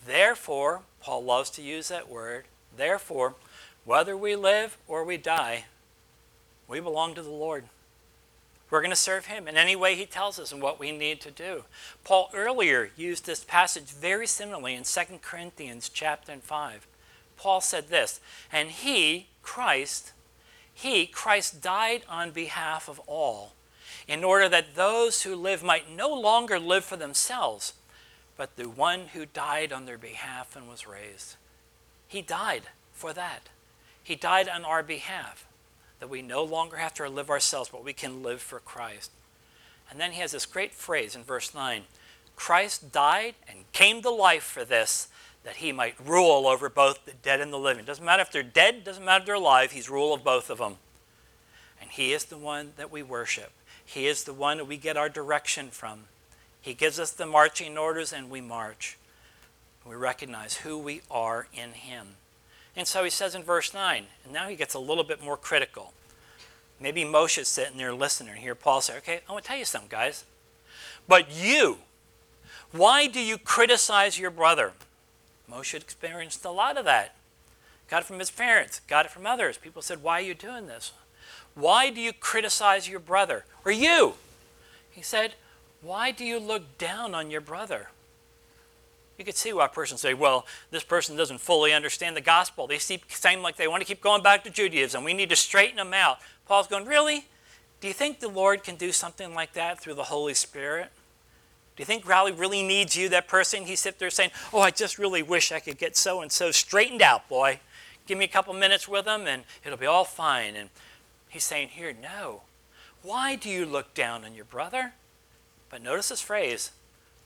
Therefore, 0.05 0.81
Paul 1.01 1.23
loves 1.23 1.49
to 1.51 1.61
use 1.61 1.87
that 1.89 2.09
word, 2.09 2.45
therefore, 2.75 3.35
whether 3.83 4.15
we 4.15 4.35
live 4.35 4.77
or 4.87 5.03
we 5.03 5.17
die, 5.17 5.65
we 6.67 6.79
belong 6.79 7.15
to 7.15 7.21
the 7.21 7.29
Lord. 7.29 7.65
We're 8.69 8.81
going 8.81 8.89
to 8.89 8.95
serve 8.95 9.27
him 9.27 9.47
in 9.47 9.57
any 9.57 9.75
way 9.75 9.95
he 9.95 10.05
tells 10.05 10.39
us 10.39 10.51
and 10.51 10.61
what 10.61 10.79
we 10.79 10.91
need 10.91 11.21
to 11.21 11.31
do. 11.31 11.65
Paul 12.03 12.29
earlier 12.33 12.89
used 12.95 13.25
this 13.25 13.43
passage 13.43 13.91
very 13.91 14.25
similarly 14.25 14.73
in 14.73 14.83
2 14.83 15.01
Corinthians 15.21 15.87
chapter 15.87 16.35
5. 16.35 16.87
Paul 17.37 17.61
said 17.61 17.89
this, 17.89 18.19
and 18.51 18.69
he, 18.69 19.27
Christ, 19.43 20.13
he, 20.73 21.05
Christ 21.05 21.61
died 21.61 22.03
on 22.09 22.31
behalf 22.31 22.89
of 22.89 22.99
all, 23.07 23.53
in 24.07 24.23
order 24.23 24.47
that 24.49 24.75
those 24.75 25.23
who 25.23 25.35
live 25.35 25.63
might 25.63 25.89
no 25.89 26.13
longer 26.13 26.59
live 26.59 26.85
for 26.85 26.97
themselves, 26.97 27.73
but 28.37 28.55
the 28.55 28.69
one 28.69 29.07
who 29.13 29.25
died 29.25 29.71
on 29.71 29.85
their 29.85 29.97
behalf 29.97 30.55
and 30.55 30.67
was 30.67 30.87
raised. 30.87 31.35
He 32.07 32.21
died 32.21 32.63
for 32.93 33.13
that. 33.13 33.49
He 34.03 34.15
died 34.15 34.47
on 34.47 34.63
our 34.63 34.83
behalf 34.83 35.45
that 35.99 36.09
we 36.09 36.21
no 36.21 36.43
longer 36.43 36.77
have 36.77 36.93
to 36.95 37.09
live 37.09 37.29
ourselves, 37.29 37.69
but 37.71 37.83
we 37.83 37.93
can 37.93 38.21
live 38.21 38.41
for 38.41 38.59
Christ. 38.59 39.11
And 39.89 39.99
then 39.99 40.11
he 40.11 40.21
has 40.21 40.31
this 40.31 40.45
great 40.45 40.73
phrase 40.73 41.15
in 41.15 41.23
verse 41.23 41.53
9 41.53 41.83
Christ 42.35 42.91
died 42.91 43.35
and 43.47 43.71
came 43.71 44.01
to 44.01 44.09
life 44.09 44.43
for 44.43 44.65
this, 44.65 45.07
that 45.45 45.57
he 45.57 45.71
might 45.71 45.95
rule 46.05 46.47
over 46.47 46.69
both 46.69 47.05
the 47.05 47.13
dead 47.13 47.39
and 47.39 47.53
the 47.53 47.57
living. 47.57 47.85
Doesn't 47.85 48.03
matter 48.03 48.21
if 48.21 48.31
they're 48.31 48.43
dead, 48.43 48.83
doesn't 48.83 49.05
matter 49.05 49.21
if 49.21 49.25
they're 49.25 49.35
alive, 49.35 49.71
he's 49.71 49.89
rule 49.89 50.13
of 50.13 50.23
both 50.23 50.49
of 50.49 50.57
them. 50.57 50.75
And 51.79 51.89
he 51.89 52.11
is 52.11 52.25
the 52.25 52.37
one 52.37 52.73
that 52.75 52.91
we 52.91 53.03
worship. 53.03 53.51
He 53.85 54.07
is 54.07 54.23
the 54.23 54.33
one 54.33 54.67
we 54.67 54.77
get 54.77 54.97
our 54.97 55.09
direction 55.09 55.69
from. 55.69 56.01
He 56.61 56.73
gives 56.73 56.99
us 56.99 57.11
the 57.11 57.25
marching 57.25 57.77
orders 57.77 58.11
and 58.11 58.29
we 58.29 58.41
march. 58.41 58.97
We 59.85 59.95
recognize 59.95 60.57
who 60.57 60.77
we 60.77 61.01
are 61.11 61.47
in 61.53 61.71
him. 61.71 62.15
And 62.75 62.87
so 62.87 63.03
he 63.03 63.09
says 63.09 63.35
in 63.35 63.43
verse 63.43 63.73
9, 63.73 64.05
and 64.23 64.33
now 64.33 64.47
he 64.47 64.55
gets 64.55 64.73
a 64.73 64.79
little 64.79 65.03
bit 65.03 65.23
more 65.23 65.37
critical. 65.37 65.93
Maybe 66.79 67.03
Moshe's 67.03 67.47
sitting 67.47 67.77
there 67.77 67.93
listening 67.93 68.31
and 68.31 68.39
hear 68.39 68.55
Paul 68.55 68.81
say, 68.81 68.97
okay, 68.97 69.21
I 69.29 69.31
want 69.31 69.45
to 69.45 69.47
tell 69.47 69.57
you 69.57 69.65
something, 69.65 69.89
guys. 69.89 70.25
But 71.07 71.31
you, 71.31 71.77
why 72.71 73.07
do 73.07 73.21
you 73.21 73.37
criticize 73.37 74.19
your 74.19 74.31
brother? 74.31 74.73
Moshe 75.49 75.75
experienced 75.75 76.43
a 76.43 76.51
lot 76.51 76.77
of 76.77 76.85
that. 76.85 77.15
Got 77.89 78.01
it 78.01 78.05
from 78.05 78.19
his 78.19 78.31
parents, 78.31 78.81
got 78.87 79.05
it 79.05 79.11
from 79.11 79.27
others. 79.27 79.57
People 79.57 79.81
said, 79.81 80.01
Why 80.01 80.19
are 80.19 80.23
you 80.23 80.33
doing 80.33 80.65
this? 80.67 80.91
Why 81.55 81.89
do 81.89 81.99
you 81.99 82.13
criticize 82.13 82.87
your 82.87 82.99
brother? 82.99 83.45
Or 83.63 83.71
you? 83.71 84.15
He 84.91 85.01
said, 85.01 85.33
Why 85.81 86.11
do 86.11 86.23
you 86.23 86.39
look 86.39 86.77
down 86.77 87.15
on 87.15 87.31
your 87.31 87.41
brother? 87.41 87.89
You 89.17 89.23
could 89.23 89.37
see 89.37 89.53
why 89.53 89.65
a 89.65 89.69
person 89.69 89.97
say, 89.97 90.13
well, 90.13 90.45
this 90.71 90.83
person 90.83 91.15
doesn't 91.15 91.39
fully 91.39 91.71
understand 91.71 92.17
the 92.17 92.21
gospel. 92.21 92.67
They 92.67 92.79
seem 92.79 92.99
like 93.41 93.55
they 93.55 93.67
want 93.67 93.81
to 93.81 93.87
keep 93.87 94.01
going 94.01 94.21
back 94.21 94.43
to 94.43 94.49
Judaism. 94.49 95.03
We 95.03 95.13
need 95.13 95.29
to 95.29 95.35
straighten 95.35 95.77
them 95.77 95.93
out. 95.93 96.17
Paul's 96.47 96.67
going, 96.67 96.85
really? 96.85 97.25
Do 97.79 97.87
you 97.87 97.93
think 97.93 98.19
the 98.19 98.27
Lord 98.27 98.63
can 98.63 98.75
do 98.75 98.91
something 98.91 99.33
like 99.33 99.53
that 99.53 99.79
through 99.79 99.93
the 99.93 100.03
Holy 100.03 100.33
Spirit? 100.33 100.89
Do 101.75 101.81
you 101.81 101.85
think 101.85 102.07
Raleigh 102.07 102.31
really 102.31 102.63
needs 102.63 102.95
you, 102.95 103.09
that 103.09 103.27
person? 103.27 103.63
He's 103.63 103.81
sitting 103.81 103.99
there 103.99 104.09
saying, 104.09 104.31
oh, 104.53 104.59
I 104.59 104.71
just 104.71 104.97
really 104.97 105.23
wish 105.23 105.51
I 105.51 105.59
could 105.59 105.77
get 105.77 105.95
so-and-so 105.95 106.51
straightened 106.51 107.01
out, 107.01 107.27
boy. 107.29 107.59
Give 108.07 108.17
me 108.17 108.25
a 108.25 108.29
couple 108.29 108.53
minutes 108.53 108.87
with 108.87 109.05
them 109.05 109.27
and 109.27 109.43
it'll 109.65 109.77
be 109.77 109.85
all 109.85 110.05
fine. 110.05 110.55
And 110.55 110.69
he's 111.35 111.43
saying 111.43 111.67
here, 111.67 111.93
no. 111.93 112.43
Why 113.03 113.35
do 113.35 113.49
you 113.49 113.65
look 113.65 113.93
down 113.93 114.23
on 114.23 114.33
your 114.33 114.45
brother? 114.45 114.93
But 115.69 115.83
notice 115.83 116.07
this 116.07 116.21
phrase, 116.21 116.71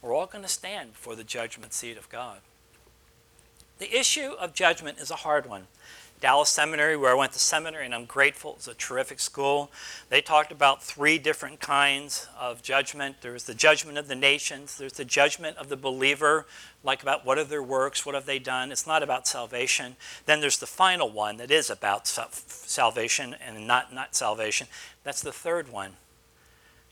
we're 0.02 0.12
all 0.12 0.26
going 0.26 0.42
to 0.42 0.50
stand 0.50 0.94
before 0.94 1.14
the 1.14 1.22
judgment 1.22 1.72
seat 1.72 1.96
of 1.96 2.08
God. 2.08 2.40
The 3.78 3.96
issue 3.96 4.32
of 4.32 4.52
judgment 4.52 4.98
is 4.98 5.12
a 5.12 5.16
hard 5.16 5.48
one. 5.48 5.68
Dallas 6.20 6.50
Seminary, 6.50 6.98
where 6.98 7.12
I 7.12 7.14
went 7.14 7.32
to 7.32 7.38
seminary, 7.38 7.86
and 7.86 7.94
I'm 7.94 8.04
grateful, 8.04 8.54
it's 8.56 8.68
a 8.68 8.74
terrific 8.74 9.20
school. 9.20 9.70
They 10.10 10.20
talked 10.20 10.52
about 10.52 10.82
three 10.82 11.16
different 11.18 11.60
kinds 11.60 12.28
of 12.38 12.62
judgment. 12.62 13.16
There's 13.22 13.44
the 13.44 13.54
judgment 13.54 13.96
of 13.96 14.06
the 14.06 14.14
nations, 14.14 14.76
there's 14.76 14.92
the 14.92 15.04
judgment 15.06 15.56
of 15.56 15.70
the 15.70 15.76
believer, 15.78 16.46
like 16.84 17.02
about 17.02 17.24
what 17.24 17.38
are 17.38 17.44
their 17.44 17.62
works, 17.62 18.04
what 18.04 18.14
have 18.14 18.26
they 18.26 18.38
done. 18.38 18.70
It's 18.70 18.86
not 18.86 19.02
about 19.02 19.26
salvation. 19.26 19.96
Then 20.26 20.42
there's 20.42 20.58
the 20.58 20.66
final 20.66 21.08
one 21.08 21.38
that 21.38 21.50
is 21.50 21.70
about 21.70 22.06
salvation 22.06 23.34
and 23.44 23.66
not, 23.66 23.94
not 23.94 24.14
salvation. 24.14 24.66
That's 25.04 25.22
the 25.22 25.32
third 25.32 25.72
one. 25.72 25.92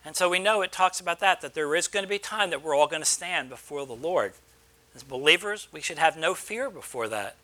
And 0.05 0.17
so 0.17 0.31
we 0.31 0.39
know 0.39 0.63
it 0.63 0.73
talks 0.73 1.01
about 1.01 1.21
that, 1.21 1.43
that 1.43 1.53
there 1.53 1.75
is 1.75 1.87
going 1.87 2.05
to 2.05 2.09
be 2.09 2.19
time 2.19 2.49
that 2.49 2.63
we're 2.63 2.75
all 2.75 2.87
going 2.87 3.03
to 3.03 3.09
stand 3.09 3.51
before 3.51 3.85
the 3.85 3.95
Lord. 3.95 4.33
As 4.95 5.03
believers, 5.03 5.69
we 5.71 5.83
should 5.83 5.99
have 5.99 6.17
no 6.17 6.33
fear 6.33 6.71
before 6.71 7.09
that. 7.09 7.37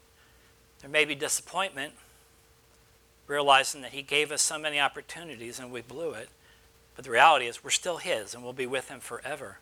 There 0.81 0.91
may 0.91 1.05
be 1.05 1.15
disappointment, 1.15 1.95
realizing 3.27 3.81
that 3.83 3.93
He 3.93 4.03
gave 4.03 4.31
us 4.31 4.43
so 4.43 4.59
many 4.59 4.79
opportunities 4.79 5.59
and 5.59 5.71
we 5.71 5.81
blew 5.81 6.13
it. 6.13 6.29
But 6.95 7.05
the 7.05 7.11
reality 7.11 7.47
is, 7.47 7.65
we're 7.65 7.71
still 7.71 7.99
His 7.99 8.35
and 8.35 8.43
we'll 8.43 8.53
be 8.53 8.67
with 8.67 8.89
Him 8.89 9.01
forever. 9.01 9.59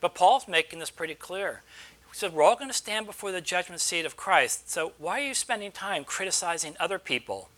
But 0.00 0.14
Paul's 0.14 0.48
making 0.48 0.78
this 0.78 0.90
pretty 0.90 1.14
clear. 1.14 1.62
He 2.10 2.16
said, 2.16 2.32
We're 2.32 2.42
all 2.42 2.56
going 2.56 2.70
to 2.70 2.74
stand 2.74 3.06
before 3.06 3.32
the 3.32 3.40
judgment 3.40 3.80
seat 3.80 4.06
of 4.06 4.16
Christ. 4.16 4.70
So 4.70 4.92
why 4.98 5.20
are 5.20 5.26
you 5.26 5.34
spending 5.34 5.72
time 5.72 6.04
criticizing 6.04 6.76
other 6.78 6.98
people 6.98 7.48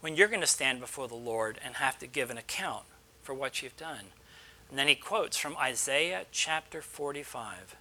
when 0.00 0.16
you're 0.16 0.28
going 0.28 0.40
to 0.40 0.46
stand 0.46 0.80
before 0.80 1.08
the 1.08 1.14
Lord 1.14 1.58
and 1.64 1.76
have 1.76 1.98
to 1.98 2.06
give 2.06 2.30
an 2.30 2.38
account? 2.38 2.84
for 3.26 3.34
what 3.34 3.60
you've 3.60 3.76
done. 3.76 4.12
And 4.70 4.78
then 4.78 4.86
he 4.86 4.94
quotes 4.94 5.36
from 5.36 5.56
Isaiah 5.56 6.24
chapter 6.30 6.80
45, 6.80 7.76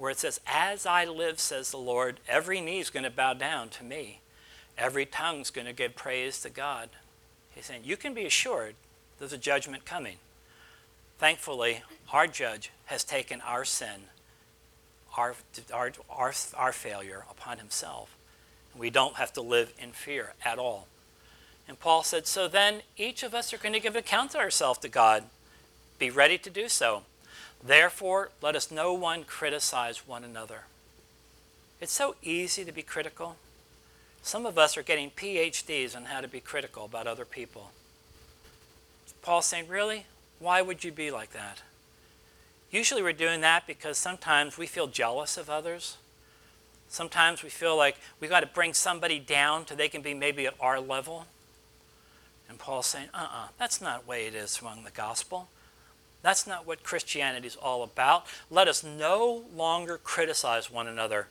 where 0.00 0.10
it 0.10 0.18
says, 0.18 0.40
As 0.46 0.86
I 0.86 1.04
live, 1.04 1.38
says 1.38 1.70
the 1.70 1.76
Lord, 1.76 2.20
every 2.26 2.60
knee 2.60 2.80
is 2.80 2.88
going 2.88 3.04
to 3.04 3.10
bow 3.10 3.34
down 3.34 3.68
to 3.68 3.84
me, 3.84 4.20
every 4.78 5.04
tongue 5.04 5.40
is 5.40 5.50
going 5.50 5.66
to 5.66 5.74
give 5.74 5.94
praise 5.94 6.40
to 6.40 6.48
God. 6.50 6.88
He's 7.50 7.66
saying, 7.66 7.82
You 7.84 7.98
can 7.98 8.14
be 8.14 8.24
assured 8.24 8.74
there's 9.18 9.34
a 9.34 9.38
judgment 9.38 9.84
coming. 9.84 10.16
Thankfully, 11.18 11.82
our 12.14 12.26
judge 12.26 12.70
has 12.86 13.04
taken 13.04 13.42
our 13.42 13.66
sin, 13.66 14.04
our, 15.18 15.34
our, 15.72 15.92
our, 16.08 16.32
our 16.56 16.72
failure 16.72 17.26
upon 17.30 17.58
himself. 17.58 18.16
We 18.74 18.88
don't 18.88 19.16
have 19.16 19.34
to 19.34 19.42
live 19.42 19.74
in 19.78 19.92
fear 19.92 20.32
at 20.42 20.58
all. 20.58 20.86
And 21.68 21.78
Paul 21.78 22.04
said, 22.04 22.26
So 22.26 22.48
then 22.48 22.80
each 22.96 23.22
of 23.22 23.34
us 23.34 23.52
are 23.52 23.58
going 23.58 23.74
to 23.74 23.80
give 23.80 23.96
account 23.96 24.34
of 24.34 24.40
ourselves 24.40 24.78
to 24.78 24.88
God. 24.88 25.24
Be 25.98 26.08
ready 26.08 26.38
to 26.38 26.48
do 26.48 26.70
so. 26.70 27.02
Therefore, 27.62 28.30
let 28.40 28.56
us 28.56 28.70
no 28.70 28.92
one 28.92 29.24
criticize 29.24 30.06
one 30.06 30.24
another. 30.24 30.62
It's 31.80 31.92
so 31.92 32.14
easy 32.22 32.64
to 32.64 32.72
be 32.72 32.82
critical. 32.82 33.36
Some 34.22 34.46
of 34.46 34.58
us 34.58 34.76
are 34.76 34.82
getting 34.82 35.10
PhDs 35.10 35.96
on 35.96 36.06
how 36.06 36.20
to 36.20 36.28
be 36.28 36.40
critical 36.40 36.84
about 36.84 37.06
other 37.06 37.24
people. 37.24 37.70
Paul's 39.22 39.46
saying, 39.46 39.68
Really? 39.68 40.06
Why 40.38 40.62
would 40.62 40.84
you 40.84 40.92
be 40.92 41.10
like 41.10 41.32
that? 41.32 41.62
Usually 42.70 43.02
we're 43.02 43.12
doing 43.12 43.42
that 43.42 43.66
because 43.66 43.98
sometimes 43.98 44.56
we 44.56 44.66
feel 44.66 44.86
jealous 44.86 45.36
of 45.36 45.50
others. 45.50 45.98
Sometimes 46.88 47.42
we 47.42 47.50
feel 47.50 47.76
like 47.76 47.96
we've 48.20 48.30
got 48.30 48.40
to 48.40 48.46
bring 48.46 48.72
somebody 48.72 49.18
down 49.18 49.66
so 49.66 49.74
they 49.74 49.88
can 49.88 50.02
be 50.02 50.14
maybe 50.14 50.46
at 50.46 50.54
our 50.60 50.80
level. 50.80 51.26
And 52.48 52.58
Paul's 52.58 52.86
saying, 52.86 53.08
uh 53.12 53.18
uh-uh, 53.18 53.44
uh, 53.44 53.48
that's 53.58 53.80
not 53.80 54.04
the 54.04 54.10
way 54.10 54.26
it 54.26 54.34
is 54.34 54.60
among 54.60 54.84
the 54.84 54.90
gospel. 54.90 55.48
That's 56.22 56.46
not 56.46 56.66
what 56.66 56.82
Christianity 56.82 57.46
is 57.46 57.56
all 57.56 57.82
about. 57.82 58.26
Let 58.50 58.68
us 58.68 58.84
no 58.84 59.44
longer 59.54 59.98
criticize 59.98 60.70
one 60.70 60.86
another, 60.86 61.28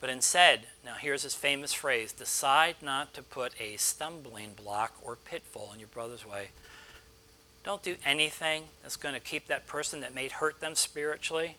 but 0.00 0.10
instead, 0.10 0.66
now 0.84 0.94
here's 0.94 1.22
his 1.22 1.34
famous 1.34 1.72
phrase 1.72 2.12
decide 2.12 2.76
not 2.82 3.14
to 3.14 3.22
put 3.22 3.52
a 3.60 3.76
stumbling 3.76 4.50
block 4.54 4.94
or 5.02 5.16
pitfall 5.16 5.70
in 5.72 5.78
your 5.78 5.88
brother's 5.88 6.26
way. 6.26 6.48
Don't 7.64 7.82
do 7.82 7.94
anything 8.04 8.64
that's 8.82 8.96
going 8.96 9.14
to 9.14 9.20
keep 9.20 9.46
that 9.46 9.68
person 9.68 10.00
that 10.00 10.14
may 10.14 10.28
hurt 10.28 10.60
them 10.60 10.74
spiritually. 10.74 11.56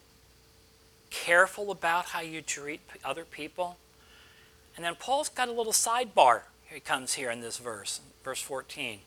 Careful 1.09 1.71
about 1.71 2.07
how 2.07 2.19
you 2.19 2.41
treat 2.41 2.81
other 3.05 3.23
people. 3.23 3.77
And 4.75 4.83
then 4.83 4.95
Paul's 4.95 5.29
got 5.29 5.47
a 5.47 5.53
little 5.53 5.71
sidebar. 5.71 6.41
He 6.65 6.81
comes 6.81 7.13
here 7.13 7.31
in 7.31 7.39
this 7.39 7.57
verse, 7.57 8.01
verse 8.23 8.41
14. 8.41 8.99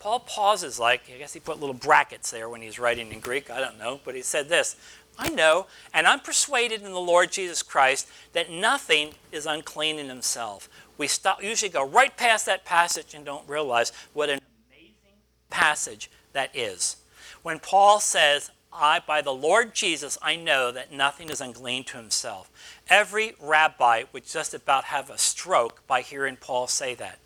Paul 0.00 0.20
pauses, 0.20 0.80
like, 0.80 1.02
I 1.14 1.18
guess 1.18 1.34
he 1.34 1.40
put 1.40 1.60
little 1.60 1.74
brackets 1.74 2.30
there 2.30 2.48
when 2.48 2.62
he's 2.62 2.78
writing 2.78 3.12
in 3.12 3.20
Greek, 3.20 3.50
I 3.50 3.60
don't 3.60 3.78
know, 3.78 4.00
but 4.02 4.14
he 4.14 4.22
said 4.22 4.48
this 4.48 4.76
I 5.18 5.28
know, 5.28 5.66
and 5.92 6.06
I'm 6.06 6.20
persuaded 6.20 6.82
in 6.82 6.92
the 6.92 6.98
Lord 6.98 7.30
Jesus 7.30 7.62
Christ 7.62 8.08
that 8.32 8.50
nothing 8.50 9.12
is 9.30 9.44
unclean 9.44 9.98
in 9.98 10.08
himself. 10.08 10.70
We 10.96 11.06
stop, 11.06 11.42
usually 11.42 11.70
go 11.70 11.86
right 11.86 12.16
past 12.16 12.46
that 12.46 12.64
passage 12.64 13.12
and 13.12 13.24
don't 13.26 13.46
realize 13.48 13.92
what 14.14 14.30
an 14.30 14.40
amazing 14.70 15.18
passage 15.50 16.10
that 16.32 16.50
is. 16.56 16.96
When 17.42 17.58
Paul 17.58 18.00
says, 18.00 18.50
I, 18.72 19.00
by 19.06 19.20
the 19.20 19.34
Lord 19.34 19.74
Jesus, 19.74 20.16
I 20.22 20.36
know 20.36 20.72
that 20.72 20.92
nothing 20.92 21.28
is 21.28 21.42
unclean 21.42 21.84
to 21.84 21.98
himself. 21.98 22.50
Every 22.88 23.34
rabbi 23.38 24.04
would 24.12 24.26
just 24.26 24.54
about 24.54 24.84
have 24.84 25.10
a 25.10 25.18
stroke 25.18 25.86
by 25.86 26.00
hearing 26.00 26.36
Paul 26.36 26.68
say 26.68 26.94
that 26.94 27.18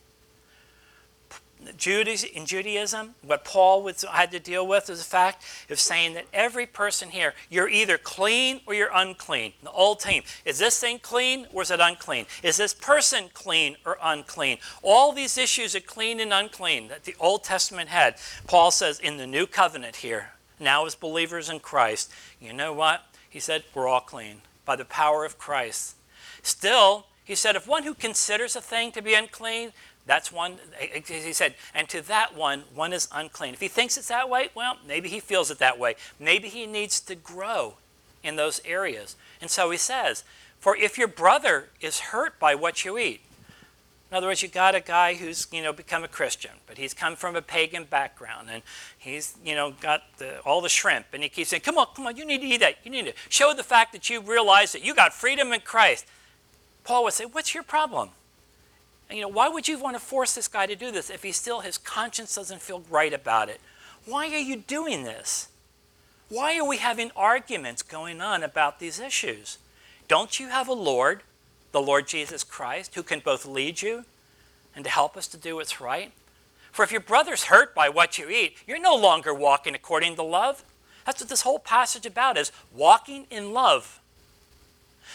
in 1.66 2.46
Judaism, 2.46 3.14
what 3.22 3.44
Paul 3.44 3.90
had 4.10 4.30
to 4.32 4.38
deal 4.38 4.66
with 4.66 4.90
is 4.90 4.98
the 4.98 5.04
fact 5.04 5.44
of 5.70 5.78
saying 5.78 6.14
that 6.14 6.26
every 6.32 6.66
person 6.66 7.10
here, 7.10 7.34
you're 7.48 7.68
either 7.68 7.98
clean 7.98 8.60
or 8.66 8.74
you're 8.74 8.90
unclean. 8.92 9.52
The 9.62 9.70
old 9.70 10.00
team, 10.00 10.22
is 10.44 10.58
this 10.58 10.78
thing 10.78 10.98
clean 10.98 11.46
or 11.52 11.62
is 11.62 11.70
it 11.70 11.80
unclean? 11.80 12.26
Is 12.42 12.56
this 12.56 12.74
person 12.74 13.30
clean 13.32 13.76
or 13.84 13.98
unclean? 14.02 14.58
All 14.82 15.12
these 15.12 15.38
issues 15.38 15.74
of 15.74 15.86
clean 15.86 16.20
and 16.20 16.32
unclean 16.32 16.88
that 16.88 17.04
the 17.04 17.16
Old 17.20 17.44
Testament 17.44 17.88
had, 17.88 18.16
Paul 18.46 18.70
says 18.70 18.98
in 19.00 19.16
the 19.16 19.26
new 19.26 19.46
covenant 19.46 19.96
here, 19.96 20.30
now 20.60 20.86
as 20.86 20.94
believers 20.94 21.50
in 21.50 21.60
Christ, 21.60 22.12
you 22.40 22.52
know 22.52 22.72
what? 22.72 23.02
He 23.28 23.40
said, 23.40 23.64
we're 23.74 23.88
all 23.88 24.00
clean 24.00 24.42
by 24.64 24.76
the 24.76 24.84
power 24.84 25.24
of 25.24 25.38
Christ. 25.38 25.96
Still, 26.42 27.06
he 27.24 27.34
said, 27.34 27.56
if 27.56 27.66
one 27.66 27.84
who 27.84 27.94
considers 27.94 28.54
a 28.54 28.60
thing 28.60 28.92
to 28.92 29.02
be 29.02 29.14
unclean 29.14 29.72
that's 30.06 30.30
one, 30.30 30.58
he 30.78 31.32
said, 31.32 31.54
and 31.74 31.88
to 31.88 32.02
that 32.02 32.36
one, 32.36 32.64
one 32.74 32.92
is 32.92 33.08
unclean. 33.10 33.54
If 33.54 33.60
he 33.60 33.68
thinks 33.68 33.96
it's 33.96 34.08
that 34.08 34.28
way, 34.28 34.50
well, 34.54 34.76
maybe 34.86 35.08
he 35.08 35.20
feels 35.20 35.50
it 35.50 35.58
that 35.58 35.78
way. 35.78 35.96
Maybe 36.20 36.48
he 36.48 36.66
needs 36.66 37.00
to 37.00 37.14
grow 37.14 37.74
in 38.22 38.36
those 38.36 38.60
areas. 38.64 39.16
And 39.40 39.50
so 39.50 39.70
he 39.70 39.78
says, 39.78 40.24
for 40.58 40.76
if 40.76 40.98
your 40.98 41.08
brother 41.08 41.68
is 41.80 42.00
hurt 42.00 42.38
by 42.38 42.54
what 42.54 42.84
you 42.84 42.98
eat, 42.98 43.20
in 44.10 44.18
other 44.18 44.28
words, 44.28 44.42
you 44.42 44.48
got 44.48 44.76
a 44.76 44.80
guy 44.80 45.14
who's 45.14 45.48
you 45.50 45.60
know 45.60 45.72
become 45.72 46.04
a 46.04 46.08
Christian, 46.08 46.52
but 46.68 46.78
he's 46.78 46.94
come 46.94 47.16
from 47.16 47.34
a 47.34 47.42
pagan 47.42 47.82
background, 47.82 48.48
and 48.48 48.62
he's 48.96 49.36
you 49.44 49.56
know 49.56 49.72
got 49.80 50.02
the, 50.18 50.38
all 50.42 50.60
the 50.60 50.68
shrimp, 50.68 51.06
and 51.12 51.22
he 51.24 51.28
keeps 51.28 51.50
saying, 51.50 51.62
"Come 51.62 51.78
on, 51.78 51.88
come 51.96 52.06
on, 52.06 52.16
you 52.16 52.24
need 52.24 52.40
to 52.42 52.46
eat 52.46 52.60
that. 52.60 52.76
You 52.84 52.92
need 52.92 53.06
to 53.06 53.12
show 53.28 53.52
the 53.52 53.64
fact 53.64 53.92
that 53.92 54.08
you 54.08 54.20
realize 54.20 54.70
that 54.70 54.84
you 54.84 54.94
got 54.94 55.12
freedom 55.12 55.52
in 55.52 55.62
Christ." 55.62 56.06
Paul 56.84 57.02
would 57.02 57.12
say, 57.14 57.24
"What's 57.24 57.54
your 57.54 57.64
problem?" 57.64 58.10
You 59.10 59.20
know, 59.20 59.28
why 59.28 59.48
would 59.48 59.68
you 59.68 59.78
want 59.78 59.96
to 59.96 60.00
force 60.00 60.34
this 60.34 60.48
guy 60.48 60.66
to 60.66 60.76
do 60.76 60.90
this 60.90 61.10
if 61.10 61.22
he 61.22 61.32
still, 61.32 61.60
his 61.60 61.78
conscience 61.78 62.34
doesn't 62.34 62.62
feel 62.62 62.82
right 62.90 63.12
about 63.12 63.48
it? 63.48 63.60
Why 64.06 64.26
are 64.28 64.38
you 64.38 64.56
doing 64.56 65.04
this? 65.04 65.48
Why 66.28 66.58
are 66.58 66.66
we 66.66 66.78
having 66.78 67.10
arguments 67.14 67.82
going 67.82 68.20
on 68.20 68.42
about 68.42 68.80
these 68.80 68.98
issues? 68.98 69.58
Don't 70.08 70.40
you 70.40 70.48
have 70.48 70.68
a 70.68 70.72
Lord, 70.72 71.22
the 71.72 71.82
Lord 71.82 72.08
Jesus 72.08 72.44
Christ, 72.44 72.94
who 72.94 73.02
can 73.02 73.20
both 73.20 73.46
lead 73.46 73.82
you 73.82 74.04
and 74.74 74.84
to 74.84 74.90
help 74.90 75.16
us 75.16 75.28
to 75.28 75.36
do 75.36 75.56
what's 75.56 75.80
right? 75.80 76.12
For 76.72 76.82
if 76.82 76.90
your 76.90 77.00
brother's 77.00 77.44
hurt 77.44 77.74
by 77.74 77.88
what 77.88 78.18
you 78.18 78.28
eat, 78.28 78.56
you're 78.66 78.80
no 78.80 78.96
longer 78.96 79.32
walking 79.32 79.74
according 79.74 80.16
to 80.16 80.22
love. 80.22 80.64
That's 81.06 81.20
what 81.20 81.28
this 81.28 81.42
whole 81.42 81.58
passage 81.58 82.06
about 82.06 82.36
is 82.36 82.50
walking 82.74 83.26
in 83.30 83.52
love. 83.52 84.00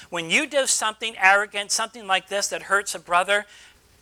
When 0.09 0.29
you 0.29 0.47
do 0.47 0.65
something 0.65 1.15
arrogant, 1.17 1.71
something 1.71 2.07
like 2.07 2.29
this 2.29 2.47
that 2.47 2.63
hurts 2.63 2.95
a 2.95 2.99
brother, 2.99 3.45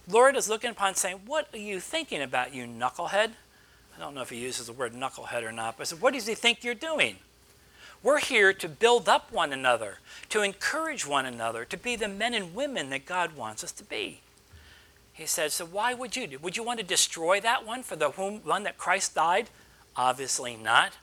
Lord 0.09 0.37
is 0.37 0.47
looking 0.47 0.69
upon 0.69 0.95
saying, 0.95 1.21
What 1.25 1.49
are 1.53 1.59
you 1.59 1.79
thinking 1.79 2.21
about, 2.21 2.53
you 2.53 2.65
knucklehead? 2.65 3.31
I 3.95 3.99
don't 3.99 4.15
know 4.15 4.21
if 4.21 4.29
he 4.29 4.37
uses 4.37 4.67
the 4.67 4.73
word 4.73 4.93
knucklehead 4.93 5.43
or 5.43 5.51
not, 5.51 5.77
but 5.77 5.81
I 5.81 5.85
said, 5.85 6.01
What 6.01 6.13
does 6.13 6.27
he 6.27 6.35
think 6.35 6.63
you're 6.63 6.73
doing? 6.73 7.17
We're 8.03 8.19
here 8.19 8.53
to 8.53 8.69
build 8.69 9.09
up 9.09 9.31
one 9.31 9.51
another, 9.51 9.97
to 10.29 10.43
encourage 10.43 11.05
one 11.05 11.25
another, 11.25 11.65
to 11.65 11.77
be 11.77 11.95
the 11.95 12.07
men 12.07 12.33
and 12.33 12.53
women 12.53 12.89
that 12.91 13.05
God 13.05 13.35
wants 13.35 13.63
us 13.63 13.71
to 13.73 13.83
be. 13.83 14.21
He 15.11 15.25
said, 15.25 15.51
So 15.51 15.65
why 15.65 15.93
would 15.93 16.15
you 16.15 16.27
do? 16.27 16.39
Would 16.39 16.55
you 16.55 16.63
want 16.63 16.79
to 16.79 16.85
destroy 16.85 17.41
that 17.41 17.65
one 17.65 17.83
for 17.83 17.95
the 17.95 18.11
whom, 18.11 18.39
one 18.41 18.63
that 18.63 18.77
Christ 18.77 19.15
died? 19.15 19.49
Obviously 19.95 20.55
not. 20.55 20.93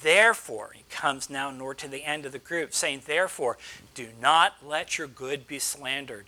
Therefore, 0.00 0.70
he 0.74 0.84
comes 0.88 1.28
now 1.28 1.50
nor 1.50 1.74
to 1.74 1.88
the 1.88 2.04
end 2.04 2.24
of 2.24 2.32
the 2.32 2.38
group, 2.38 2.72
saying, 2.72 3.02
Therefore, 3.04 3.58
do 3.94 4.08
not 4.22 4.54
let 4.64 4.96
your 4.96 5.08
good 5.08 5.46
be 5.46 5.58
slandered 5.58 6.26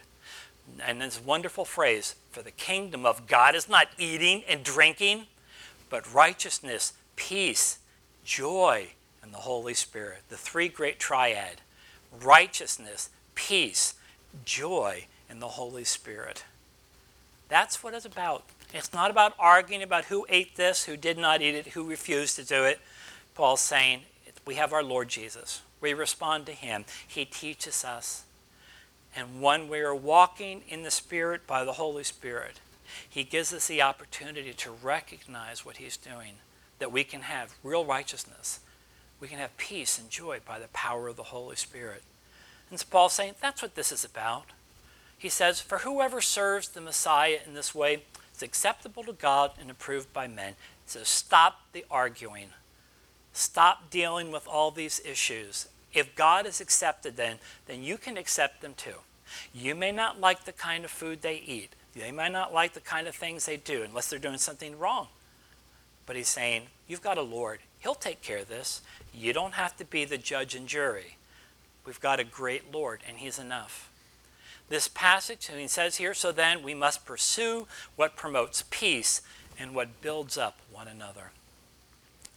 and 0.84 1.00
this 1.00 1.20
wonderful 1.20 1.64
phrase 1.64 2.14
for 2.30 2.42
the 2.42 2.50
kingdom 2.50 3.06
of 3.06 3.26
God 3.26 3.54
is 3.54 3.68
not 3.68 3.88
eating 3.98 4.42
and 4.48 4.64
drinking, 4.64 5.26
but 5.90 6.12
righteousness, 6.12 6.92
peace, 7.16 7.78
joy, 8.24 8.88
and 9.22 9.32
the 9.32 9.38
Holy 9.38 9.74
Spirit. 9.74 10.22
The 10.28 10.36
three 10.36 10.68
great 10.68 10.98
triad 10.98 11.60
righteousness, 12.22 13.10
peace, 13.34 13.94
joy, 14.44 15.06
and 15.28 15.42
the 15.42 15.48
Holy 15.48 15.82
Spirit. 15.82 16.44
That's 17.48 17.82
what 17.82 17.92
it's 17.92 18.04
about. 18.04 18.44
It's 18.72 18.92
not 18.92 19.10
about 19.10 19.34
arguing 19.38 19.82
about 19.82 20.06
who 20.06 20.24
ate 20.28 20.56
this, 20.56 20.84
who 20.84 20.96
did 20.96 21.18
not 21.18 21.42
eat 21.42 21.54
it, 21.54 21.66
who 21.68 21.88
refused 21.88 22.36
to 22.36 22.44
do 22.44 22.64
it. 22.64 22.80
Paul's 23.34 23.60
saying 23.60 24.02
we 24.46 24.56
have 24.56 24.72
our 24.72 24.82
Lord 24.82 25.08
Jesus. 25.08 25.62
We 25.80 25.94
respond 25.94 26.46
to 26.46 26.52
him. 26.52 26.84
He 27.06 27.24
teaches 27.24 27.84
us 27.84 28.24
and 29.16 29.40
when 29.40 29.68
we 29.68 29.80
are 29.80 29.94
walking 29.94 30.62
in 30.68 30.82
the 30.82 30.90
Spirit 30.90 31.46
by 31.46 31.64
the 31.64 31.74
Holy 31.74 32.04
Spirit, 32.04 32.60
He 33.08 33.24
gives 33.24 33.52
us 33.52 33.68
the 33.68 33.82
opportunity 33.82 34.52
to 34.52 34.70
recognize 34.70 35.64
what 35.64 35.76
He's 35.76 35.96
doing, 35.96 36.34
that 36.78 36.92
we 36.92 37.04
can 37.04 37.22
have 37.22 37.54
real 37.62 37.84
righteousness. 37.84 38.60
We 39.20 39.28
can 39.28 39.38
have 39.38 39.56
peace 39.56 39.98
and 39.98 40.10
joy 40.10 40.40
by 40.44 40.58
the 40.58 40.68
power 40.68 41.08
of 41.08 41.16
the 41.16 41.24
Holy 41.24 41.56
Spirit. 41.56 42.02
And 42.70 42.80
so 42.80 42.86
Paul's 42.90 43.12
saying 43.12 43.34
that's 43.40 43.62
what 43.62 43.76
this 43.76 43.92
is 43.92 44.04
about. 44.04 44.46
He 45.16 45.28
says, 45.28 45.60
For 45.60 45.78
whoever 45.78 46.20
serves 46.20 46.68
the 46.68 46.80
Messiah 46.80 47.38
in 47.46 47.54
this 47.54 47.74
way 47.74 48.02
is 48.34 48.42
acceptable 48.42 49.04
to 49.04 49.12
God 49.12 49.52
and 49.60 49.70
approved 49.70 50.12
by 50.12 50.26
men. 50.26 50.54
So 50.86 51.04
stop 51.04 51.60
the 51.72 51.84
arguing. 51.90 52.48
Stop 53.32 53.90
dealing 53.90 54.32
with 54.32 54.46
all 54.46 54.70
these 54.70 55.00
issues 55.04 55.68
if 55.94 56.14
God 56.14 56.46
is 56.46 56.60
accepted 56.60 57.16
then, 57.16 57.38
then 57.66 57.82
you 57.82 57.96
can 57.96 58.16
accept 58.16 58.60
them 58.60 58.74
too. 58.76 58.96
You 59.52 59.74
may 59.74 59.92
not 59.92 60.20
like 60.20 60.44
the 60.44 60.52
kind 60.52 60.84
of 60.84 60.90
food 60.90 61.22
they 61.22 61.36
eat. 61.36 61.74
They 61.94 62.10
might 62.10 62.32
not 62.32 62.52
like 62.52 62.74
the 62.74 62.80
kind 62.80 63.06
of 63.06 63.14
things 63.14 63.46
they 63.46 63.56
do 63.56 63.82
unless 63.82 64.08
they're 64.08 64.18
doing 64.18 64.38
something 64.38 64.78
wrong. 64.78 65.08
But 66.06 66.16
he's 66.16 66.28
saying, 66.28 66.64
You've 66.86 67.02
got 67.02 67.18
a 67.18 67.22
Lord. 67.22 67.60
He'll 67.78 67.94
take 67.94 68.20
care 68.20 68.38
of 68.38 68.48
this. 68.48 68.82
You 69.14 69.32
don't 69.32 69.54
have 69.54 69.76
to 69.78 69.84
be 69.84 70.04
the 70.04 70.18
judge 70.18 70.54
and 70.54 70.66
jury. 70.66 71.16
We've 71.86 72.00
got 72.00 72.20
a 72.20 72.24
great 72.24 72.72
Lord, 72.72 73.00
and 73.08 73.18
He's 73.18 73.38
enough. 73.38 73.90
This 74.68 74.88
passage, 74.88 75.48
and 75.50 75.60
he 75.60 75.68
says 75.68 75.96
here, 75.96 76.14
so 76.14 76.32
then 76.32 76.62
we 76.62 76.74
must 76.74 77.04
pursue 77.04 77.66
what 77.96 78.16
promotes 78.16 78.64
peace 78.70 79.20
and 79.58 79.74
what 79.74 80.00
builds 80.00 80.38
up 80.38 80.58
one 80.72 80.88
another. 80.88 81.32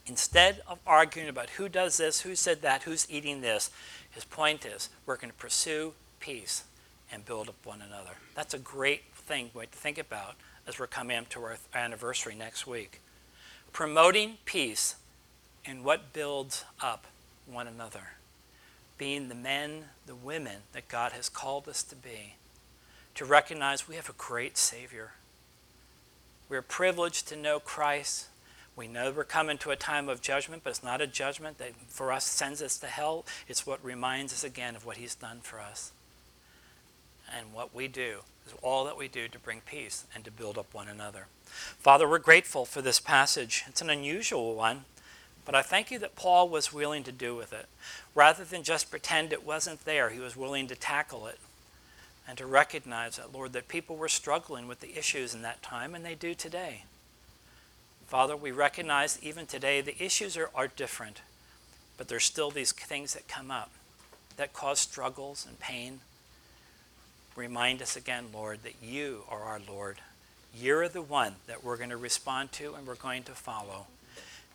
Instead 0.08 0.62
of 0.66 0.78
arguing 0.86 1.28
about 1.28 1.50
who 1.50 1.68
does 1.68 1.98
this, 1.98 2.22
who 2.22 2.34
said 2.34 2.62
that, 2.62 2.84
who's 2.84 3.06
eating 3.10 3.42
this, 3.42 3.70
his 4.10 4.24
point 4.24 4.64
is 4.64 4.88
we're 5.04 5.16
going 5.16 5.30
to 5.30 5.36
pursue 5.36 5.92
peace 6.18 6.64
and 7.12 7.24
build 7.26 7.48
up 7.48 7.54
one 7.64 7.82
another. 7.82 8.12
That's 8.34 8.54
a 8.54 8.58
great 8.58 9.02
thing 9.14 9.50
to 9.54 9.66
think 9.66 9.98
about 9.98 10.34
as 10.66 10.78
we're 10.78 10.86
coming 10.86 11.18
up 11.18 11.28
to 11.30 11.42
our 11.42 11.56
anniversary 11.74 12.34
next 12.34 12.66
week. 12.66 13.00
Promoting 13.72 14.38
peace 14.46 14.96
and 15.66 15.84
what 15.84 16.14
builds 16.14 16.64
up 16.80 17.06
one 17.46 17.68
another. 17.68 18.12
Being 18.96 19.28
the 19.28 19.34
men, 19.34 19.84
the 20.06 20.14
women 20.14 20.62
that 20.72 20.88
God 20.88 21.12
has 21.12 21.28
called 21.28 21.68
us 21.68 21.82
to 21.84 21.94
be. 21.94 22.34
To 23.16 23.24
recognize 23.24 23.86
we 23.86 23.96
have 23.96 24.08
a 24.08 24.14
great 24.14 24.56
Savior. 24.56 25.12
We're 26.48 26.62
privileged 26.62 27.28
to 27.28 27.36
know 27.36 27.60
Christ. 27.60 28.28
We 28.78 28.86
know 28.86 29.10
we're 29.10 29.24
coming 29.24 29.58
to 29.58 29.72
a 29.72 29.76
time 29.76 30.08
of 30.08 30.22
judgment, 30.22 30.62
but 30.62 30.70
it's 30.70 30.84
not 30.84 31.00
a 31.00 31.08
judgment 31.08 31.58
that 31.58 31.72
for 31.88 32.12
us 32.12 32.24
sends 32.24 32.62
us 32.62 32.78
to 32.78 32.86
hell. 32.86 33.26
It's 33.48 33.66
what 33.66 33.84
reminds 33.84 34.32
us 34.32 34.44
again 34.44 34.76
of 34.76 34.86
what 34.86 34.98
He's 34.98 35.16
done 35.16 35.40
for 35.42 35.58
us. 35.58 35.90
And 37.36 37.52
what 37.52 37.74
we 37.74 37.88
do 37.88 38.20
is 38.46 38.54
all 38.62 38.84
that 38.84 38.96
we 38.96 39.08
do 39.08 39.26
to 39.26 39.38
bring 39.40 39.62
peace 39.66 40.04
and 40.14 40.24
to 40.24 40.30
build 40.30 40.56
up 40.56 40.72
one 40.72 40.86
another. 40.86 41.26
Father, 41.48 42.08
we're 42.08 42.20
grateful 42.20 42.64
for 42.64 42.80
this 42.80 43.00
passage. 43.00 43.64
It's 43.66 43.82
an 43.82 43.90
unusual 43.90 44.54
one, 44.54 44.84
but 45.44 45.56
I 45.56 45.62
thank 45.62 45.90
you 45.90 45.98
that 45.98 46.14
Paul 46.14 46.48
was 46.48 46.72
willing 46.72 47.02
to 47.02 47.12
do 47.12 47.34
with 47.34 47.52
it. 47.52 47.66
Rather 48.14 48.44
than 48.44 48.62
just 48.62 48.92
pretend 48.92 49.32
it 49.32 49.44
wasn't 49.44 49.86
there, 49.86 50.10
he 50.10 50.20
was 50.20 50.36
willing 50.36 50.68
to 50.68 50.76
tackle 50.76 51.26
it 51.26 51.40
and 52.28 52.38
to 52.38 52.46
recognize 52.46 53.16
that, 53.16 53.34
Lord, 53.34 53.54
that 53.54 53.66
people 53.66 53.96
were 53.96 54.08
struggling 54.08 54.68
with 54.68 54.78
the 54.78 54.96
issues 54.96 55.34
in 55.34 55.42
that 55.42 55.62
time, 55.62 55.96
and 55.96 56.04
they 56.04 56.14
do 56.14 56.32
today. 56.32 56.84
Father, 58.08 58.34
we 58.34 58.52
recognize 58.52 59.18
even 59.22 59.44
today 59.44 59.82
the 59.82 60.02
issues 60.02 60.34
are, 60.34 60.48
are 60.54 60.66
different, 60.66 61.20
but 61.98 62.08
there's 62.08 62.24
still 62.24 62.50
these 62.50 62.72
things 62.72 63.12
that 63.12 63.28
come 63.28 63.50
up 63.50 63.70
that 64.38 64.54
cause 64.54 64.80
struggles 64.80 65.44
and 65.46 65.60
pain. 65.60 66.00
Remind 67.36 67.82
us 67.82 67.96
again, 67.96 68.28
Lord, 68.32 68.62
that 68.62 68.76
you 68.82 69.24
are 69.28 69.42
our 69.42 69.60
Lord. 69.68 69.98
You're 70.58 70.88
the 70.88 71.02
one 71.02 71.34
that 71.48 71.62
we're 71.62 71.76
going 71.76 71.90
to 71.90 71.98
respond 71.98 72.50
to 72.52 72.72
and 72.74 72.86
we're 72.86 72.94
going 72.94 73.24
to 73.24 73.32
follow. 73.32 73.88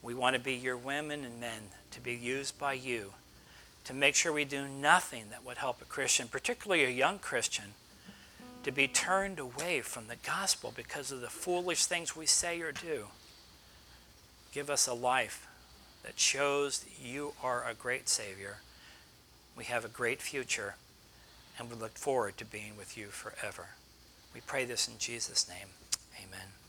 We 0.02 0.16
want 0.16 0.36
to 0.36 0.42
be 0.42 0.56
your 0.56 0.76
women 0.76 1.24
and 1.24 1.40
men 1.40 1.62
to 1.92 2.02
be 2.02 2.16
used 2.16 2.58
by 2.58 2.74
you 2.74 3.14
to 3.84 3.94
make 3.94 4.16
sure 4.16 4.34
we 4.34 4.46
do 4.46 4.68
nothing 4.68 5.26
that 5.30 5.46
would 5.46 5.58
help 5.58 5.80
a 5.80 5.86
Christian, 5.86 6.28
particularly 6.28 6.86
a 6.86 6.90
young 6.90 7.20
Christian, 7.20 7.76
to 8.64 8.72
be 8.72 8.88
turned 8.88 9.38
away 9.38 9.82
from 9.82 10.08
the 10.08 10.16
gospel 10.26 10.74
because 10.76 11.12
of 11.12 11.22
the 11.22 11.28
foolish 11.28 11.86
things 11.86 12.16
we 12.16 12.26
say 12.26 12.60
or 12.62 12.72
do. 12.72 13.06
Give 14.54 14.70
us 14.70 14.88
a 14.88 14.94
life 14.94 15.48
that 16.04 16.20
shows 16.20 16.80
that 16.80 17.04
you 17.04 17.34
are 17.42 17.68
a 17.68 17.74
great 17.74 18.08
Savior. 18.08 18.58
We 19.58 19.64
have 19.66 19.84
a 19.84 19.90
great 19.90 20.22
future, 20.22 20.76
and 21.58 21.70
we 21.70 21.76
look 21.76 21.98
forward 21.98 22.38
to 22.38 22.46
being 22.46 22.78
with 22.78 22.96
you 22.96 23.08
forever. 23.08 23.70
We 24.34 24.42
pray 24.42 24.66
this 24.66 24.88
in 24.88 25.00
Jesus' 25.00 25.50
name. 25.50 25.70
Amen. 26.18 26.63